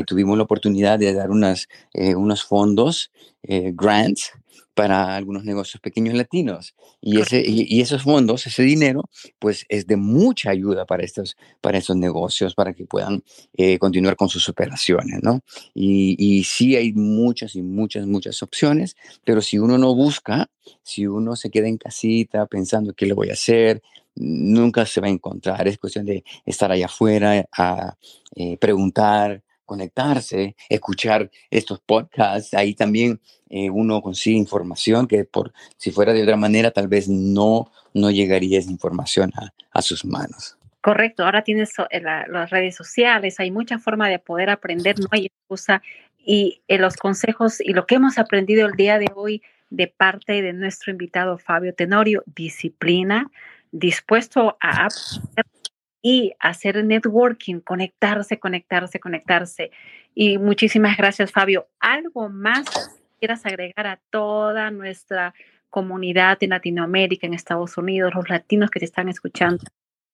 tuvimos 0.05 0.37
la 0.37 0.43
oportunidad 0.43 0.97
de 0.97 1.13
dar 1.13 1.29
unas, 1.29 1.67
unos 1.93 2.43
fondos, 2.43 3.11
grants, 3.43 4.31
para 4.73 5.15
algunos 5.15 5.43
negocios 5.43 5.81
pequeños 5.81 6.13
latinos. 6.15 6.75
Y, 7.01 7.19
ese, 7.19 7.43
y, 7.45 7.81
esos 7.81 8.03
fondos, 8.03 8.45
ese 8.45 8.63
dinero, 8.63 9.09
pues 9.39 9.65
es 9.69 9.87
de 9.87 9.97
mucha 9.97 10.51
ayuda 10.51 10.85
para 10.85 11.03
estos, 11.03 11.35
para 11.61 11.77
estos 11.77 11.95
negocios, 11.95 12.53
para 12.53 12.73
que 12.73 12.85
puedan 12.85 13.23
eh, 13.53 13.79
continuar 13.79 14.15
con 14.15 14.29
sus 14.29 14.47
operaciones, 14.49 15.21
¿no? 15.23 15.41
Y, 15.73 16.15
y 16.19 16.43
sí 16.43 16.75
hay 16.75 16.93
muchas 16.93 17.55
y 17.55 17.63
muchas, 17.63 18.05
muchas 18.05 18.43
opciones, 18.43 18.95
pero 19.25 19.41
si 19.41 19.57
uno 19.57 19.77
no 19.77 19.95
busca, 19.95 20.49
si 20.83 21.07
uno 21.07 21.35
se 21.35 21.49
queda 21.49 21.67
en 21.67 21.77
casita 21.77 22.45
pensando 22.45 22.93
qué 22.93 23.05
le 23.05 23.13
voy 23.13 23.29
a 23.29 23.33
hacer, 23.33 23.81
nunca 24.17 24.85
se 24.85 25.01
va 25.01 25.07
a 25.07 25.11
encontrar. 25.11 25.67
Es 25.67 25.77
cuestión 25.77 26.05
de 26.05 26.23
estar 26.45 26.71
allá 26.71 26.85
afuera, 26.85 27.45
a 27.51 27.95
eh, 28.35 28.57
preguntar, 28.57 29.43
conectarse, 29.67 30.55
escuchar 30.69 31.29
estos 31.51 31.79
podcasts. 31.79 32.55
Ahí 32.55 32.73
también 32.73 33.21
eh, 33.49 33.69
uno 33.69 34.01
consigue 34.01 34.37
información 34.37 35.07
que 35.07 35.25
por 35.25 35.53
si 35.77 35.91
fuera 35.91 36.13
de 36.13 36.23
otra 36.23 36.37
manera 36.37 36.71
tal 36.71 36.87
vez 36.87 37.07
no, 37.07 37.71
no 37.93 38.09
llegaría 38.09 38.57
esa 38.57 38.71
información 38.71 39.31
a, 39.35 39.53
a 39.71 39.81
sus 39.83 40.03
manos. 40.03 40.57
Correcto, 40.81 41.25
ahora 41.25 41.43
tienes 41.43 41.73
eh, 41.89 42.01
las 42.01 42.49
redes 42.49 42.75
sociales, 42.75 43.39
hay 43.39 43.51
mucha 43.51 43.77
forma 43.77 44.09
de 44.09 44.19
poder 44.19 44.49
aprender, 44.49 44.99
no 44.99 45.07
hay 45.11 45.27
excusa. 45.27 45.81
Y 46.17 46.61
en 46.67 46.81
los 46.81 46.95
consejos 46.95 47.61
y 47.61 47.73
lo 47.73 47.85
que 47.85 47.95
hemos 47.95 48.17
aprendido 48.17 48.65
el 48.65 48.73
día 48.73 48.97
de 48.97 49.07
hoy 49.15 49.41
de 49.69 49.87
parte 49.87 50.41
de 50.41 50.53
nuestro 50.53 50.91
invitado 50.91 51.37
Fabio 51.37 51.73
Tenorio, 51.73 52.23
disciplina, 52.25 53.29
dispuesto 53.71 54.57
a 54.61 54.85
aprender 54.85 55.45
y 56.01 56.33
hacer 56.39 56.83
networking, 56.83 57.59
conectarse, 57.59 58.39
conectarse, 58.39 58.99
conectarse. 58.99 59.71
Y 60.13 60.37
muchísimas 60.37 60.97
gracias, 60.97 61.31
Fabio. 61.31 61.67
¿Algo 61.79 62.29
más 62.29 62.65
quieras 63.19 63.45
agregar 63.45 63.87
a 63.87 63.99
toda 64.09 64.71
nuestra 64.71 65.33
comunidad 65.69 66.37
en 66.41 66.51
Latinoamérica, 66.51 67.27
en 67.27 67.33
Estados 67.33 67.77
Unidos, 67.77 68.13
los 68.15 68.29
latinos 68.29 68.69
que 68.69 68.79
te 68.79 68.85
están 68.85 69.09
escuchando? 69.09 69.63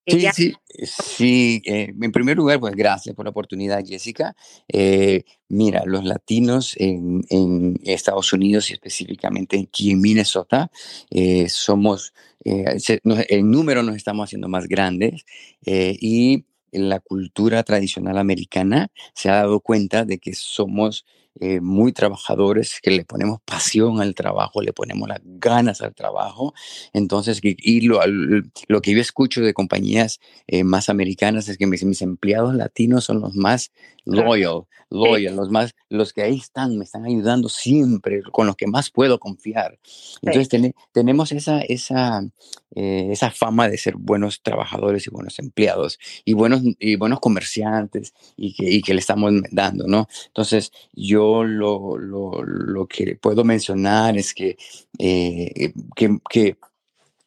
Sí, 0.06 0.28
sí, 0.34 0.54
sí. 0.84 1.62
Eh, 1.66 1.94
en 2.02 2.12
primer 2.12 2.36
lugar, 2.36 2.60
pues 2.60 2.76
gracias 2.76 3.16
por 3.16 3.26
la 3.26 3.32
oportunidad, 3.32 3.86
Jessica. 3.86 4.36
Eh, 4.68 5.24
mira, 5.48 5.84
los 5.86 6.04
latinos 6.04 6.76
en, 6.78 7.24
en, 7.30 7.80
Estados 7.86 8.34
Unidos 8.34 8.70
y 8.70 8.74
específicamente 8.74 9.60
aquí 9.60 9.92
en 9.92 10.02
Minnesota 10.02 10.70
eh, 11.10 11.48
somos, 11.48 12.14
en 12.44 13.52
número 13.52 13.84
nos 13.84 13.96
estamos 13.96 14.26
haciendo 14.26 14.50
más 14.50 14.68
grandes 14.68 15.26
y 15.66 16.46
la 16.72 17.00
cultura 17.00 17.64
tradicional 17.64 18.18
americana 18.18 18.90
se 19.14 19.30
ha 19.30 19.36
dado 19.36 19.62
cuenta 19.62 20.04
de 20.04 20.18
que 20.18 20.34
somos 20.34 21.06
eh, 21.40 21.62
muy 21.62 21.94
trabajadores, 21.94 22.80
que 22.80 22.92
le 22.92 23.06
ponemos 23.06 23.40
pasión 23.44 24.00
al 24.02 24.14
trabajo, 24.14 24.62
le 24.62 24.72
ponemos 24.72 25.10
las 25.10 25.20
ganas 25.24 25.82
al 25.82 25.96
trabajo. 25.96 26.54
Entonces, 26.94 27.40
y 27.42 27.82
lo, 27.82 28.02
lo 28.06 28.82
que 28.82 28.94
yo 28.94 29.02
escucho 29.02 29.42
de 29.42 29.54
compañías 29.54 30.20
eh, 30.46 30.64
más 30.64 30.90
americanas 30.90 31.50
es 31.50 31.58
que 31.58 31.66
mis, 31.66 31.84
mis, 31.84 32.04
empleados 32.04 32.54
latinos 32.54 33.06
son 33.06 33.22
los 33.22 33.36
más 33.36 33.72
loyal, 34.06 34.64
loyal, 34.92 35.36
los 35.36 35.50
más, 35.50 35.74
los 35.90 36.14
que 36.14 36.22
ahí 36.22 36.38
están, 36.38 36.78
me 36.78 36.84
están 36.84 37.06
ayudando 37.06 37.50
siempre, 37.50 38.22
con 38.32 38.46
los 38.46 38.56
que 38.56 38.68
más 38.68 38.92
puedo 38.92 39.18
confiar. 39.20 39.80
Entonces, 40.22 40.74
tenemos 40.92 41.32
esa, 41.32 41.62
esa, 41.62 42.22
eh, 42.76 43.08
esa 43.12 43.32
fama 43.32 43.70
de 43.70 43.78
ser 43.78 43.96
buenos 43.96 44.42
trabajadores 44.44 45.08
y 45.08 45.10
buenos 45.10 45.40
empleados 45.40 45.98
y 46.26 46.34
buenos, 46.34 46.62
y 46.80 46.96
buenos 46.96 47.20
comerciantes 47.22 48.14
y 48.38 48.54
que, 48.54 48.70
y 48.70 48.82
que 48.82 48.94
le 48.94 49.00
estamos 49.00 49.32
dando, 49.52 49.88
¿no? 49.88 50.08
Entonces, 50.28 50.72
yo 50.94 51.23
lo, 51.44 51.98
lo, 51.98 52.44
lo 52.44 52.88
que 52.88 53.16
puedo 53.16 53.44
mencionar 53.44 54.18
es 54.18 54.34
que, 54.34 54.58
eh, 55.00 55.74
que, 55.96 56.18
que 56.30 56.58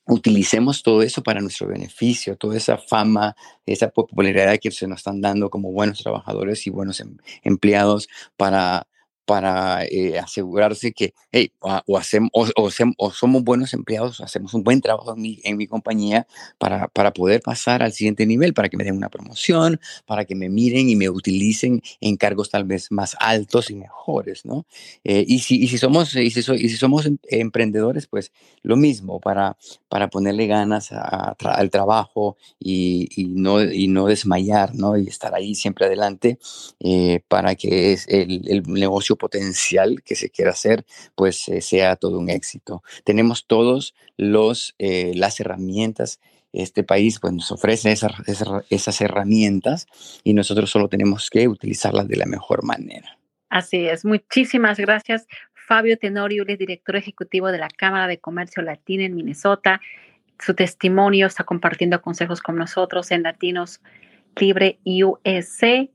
utilicemos 0.06 0.82
todo 0.82 1.02
eso 1.02 1.22
para 1.22 1.40
nuestro 1.40 1.66
beneficio, 1.66 2.36
toda 2.36 2.56
esa 2.56 2.78
fama, 2.78 3.34
esa 3.66 3.90
popularidad 3.90 4.58
que 4.60 4.70
se 4.70 4.86
nos 4.86 5.00
están 5.00 5.20
dando 5.20 5.50
como 5.50 5.72
buenos 5.72 6.02
trabajadores 6.02 6.66
y 6.66 6.70
buenos 6.70 7.00
em, 7.00 7.16
empleados 7.42 8.08
para 8.36 8.86
para 9.26 9.84
eh, 9.84 10.18
asegurarse 10.18 10.92
que 10.92 11.12
o, 11.60 11.98
hacemos, 11.98 12.30
o, 12.34 13.10
somos 13.10 13.42
buenos 13.42 13.74
empleados, 13.74 14.20
hacemos 14.20 14.54
un 14.54 14.62
buen 14.62 14.80
trabajo 14.80 15.14
en 15.14 15.20
mi, 15.20 15.40
en 15.42 15.56
mi 15.56 15.66
compañía 15.66 16.26
para, 16.58 16.88
para, 16.88 17.12
poder 17.12 17.42
pasar 17.42 17.82
al 17.82 17.92
siguiente 17.92 18.24
nivel, 18.24 18.54
para 18.54 18.68
que 18.68 18.76
me 18.76 18.84
den 18.84 18.96
una 18.96 19.10
promoción, 19.10 19.80
para 20.06 20.24
que 20.24 20.34
me 20.34 20.48
miren 20.48 20.88
y 20.88 20.96
me 20.96 21.10
utilicen 21.10 21.82
en 22.00 22.16
cargos 22.16 22.50
tal 22.50 22.64
vez 22.64 22.90
más 22.92 23.16
altos 23.18 23.70
y 23.70 23.74
mejores, 23.74 24.44
¿no? 24.44 24.64
Eh, 25.04 25.24
y, 25.26 25.40
si, 25.40 25.60
y, 25.60 25.68
si 25.68 25.78
somos, 25.78 26.14
y, 26.14 26.30
si 26.30 26.40
y 26.40 26.68
si 26.68 26.76
somos 26.76 27.06
em, 27.06 27.18
emprendedores, 27.28 28.06
pues 28.06 28.32
lo 28.62 28.76
mismo, 28.76 29.18
para, 29.18 29.56
para 29.88 30.08
ponerle 30.08 30.46
ganas 30.46 30.92
al 30.92 31.70
trabajo 31.70 32.36
y, 32.60 33.08
y, 33.16 33.26
no, 33.26 33.62
y 33.62 33.88
no 33.88 34.06
desmayar, 34.06 34.74
¿no? 34.74 34.96
Y 34.96 35.08
estar 35.08 35.34
ahí 35.34 35.54
siempre 35.56 35.86
adelante 35.86 36.38
eh, 36.80 37.20
para 37.28 37.56
que 37.56 37.92
es 37.92 38.06
el 38.08 38.62
negocio 38.66 39.15
potencial 39.16 40.02
que 40.02 40.14
se 40.14 40.30
quiera 40.30 40.52
hacer, 40.52 40.84
pues 41.14 41.48
eh, 41.48 41.60
sea 41.60 41.96
todo 41.96 42.18
un 42.18 42.30
éxito. 42.30 42.82
Tenemos 43.04 43.46
todos 43.46 43.94
los, 44.16 44.74
eh, 44.78 45.12
las 45.14 45.40
herramientas 45.40 46.20
este 46.56 46.84
país 46.84 47.18
pues, 47.20 47.32
nos 47.32 47.52
ofrece 47.52 47.92
esas, 47.92 49.00
herramientas 49.00 49.86
y 50.24 50.34
nosotros 50.34 50.70
solo 50.70 50.88
tenemos 50.88 51.30
que 51.30 51.48
utilizarlas 51.48 52.08
de 52.08 52.16
la 52.16 52.26
mejor 52.26 52.64
manera. 52.64 53.18
Así 53.48 53.86
es. 53.86 54.04
Muchísimas 54.04 54.78
gracias, 54.78 55.26
Fabio 55.54 55.98
Tenorio, 55.98 56.44
el 56.46 56.56
director 56.56 56.96
ejecutivo 56.96 57.52
de 57.52 57.58
la 57.58 57.68
Cámara 57.68 58.06
de 58.06 58.18
Comercio 58.18 58.62
Latina 58.62 59.04
en 59.04 59.14
Minnesota. 59.14 59.80
Su 60.38 60.54
testimonio 60.54 61.26
está 61.26 61.44
compartiendo 61.44 62.00
consejos 62.02 62.40
con 62.40 62.56
nosotros 62.56 63.10
en 63.10 63.22
Latinos 63.22 63.80
Libre 64.38 64.78
USA. 64.84 65.88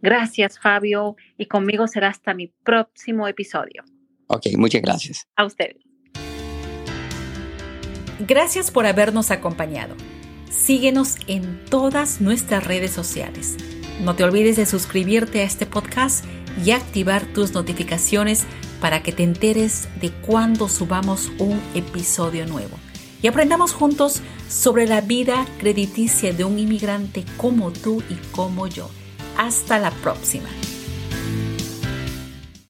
Gracias, 0.00 0.58
Fabio, 0.58 1.16
y 1.36 1.46
conmigo 1.46 1.86
será 1.86 2.08
hasta 2.08 2.34
mi 2.34 2.48
próximo 2.64 3.26
episodio. 3.26 3.84
Ok, 4.28 4.46
muchas 4.56 4.82
gracias. 4.82 5.26
A 5.36 5.44
usted. 5.44 5.76
Gracias 8.20 8.70
por 8.70 8.86
habernos 8.86 9.30
acompañado. 9.30 9.94
Síguenos 10.50 11.16
en 11.26 11.64
todas 11.66 12.20
nuestras 12.20 12.64
redes 12.64 12.90
sociales. 12.90 13.56
No 14.02 14.14
te 14.14 14.24
olvides 14.24 14.56
de 14.56 14.66
suscribirte 14.66 15.40
a 15.40 15.44
este 15.44 15.66
podcast 15.66 16.24
y 16.64 16.70
activar 16.72 17.24
tus 17.32 17.52
notificaciones 17.52 18.44
para 18.80 19.02
que 19.02 19.12
te 19.12 19.22
enteres 19.22 19.88
de 20.00 20.10
cuando 20.10 20.68
subamos 20.68 21.30
un 21.38 21.60
episodio 21.74 22.46
nuevo. 22.46 22.76
Y 23.22 23.26
aprendamos 23.26 23.72
juntos 23.72 24.22
sobre 24.48 24.86
la 24.86 25.00
vida 25.00 25.46
crediticia 25.58 26.32
de 26.32 26.44
un 26.44 26.58
inmigrante 26.58 27.24
como 27.36 27.72
tú 27.72 28.02
y 28.08 28.14
como 28.32 28.68
yo. 28.68 28.90
Hasta 29.38 29.78
la 29.78 29.92
próxima. 29.92 30.48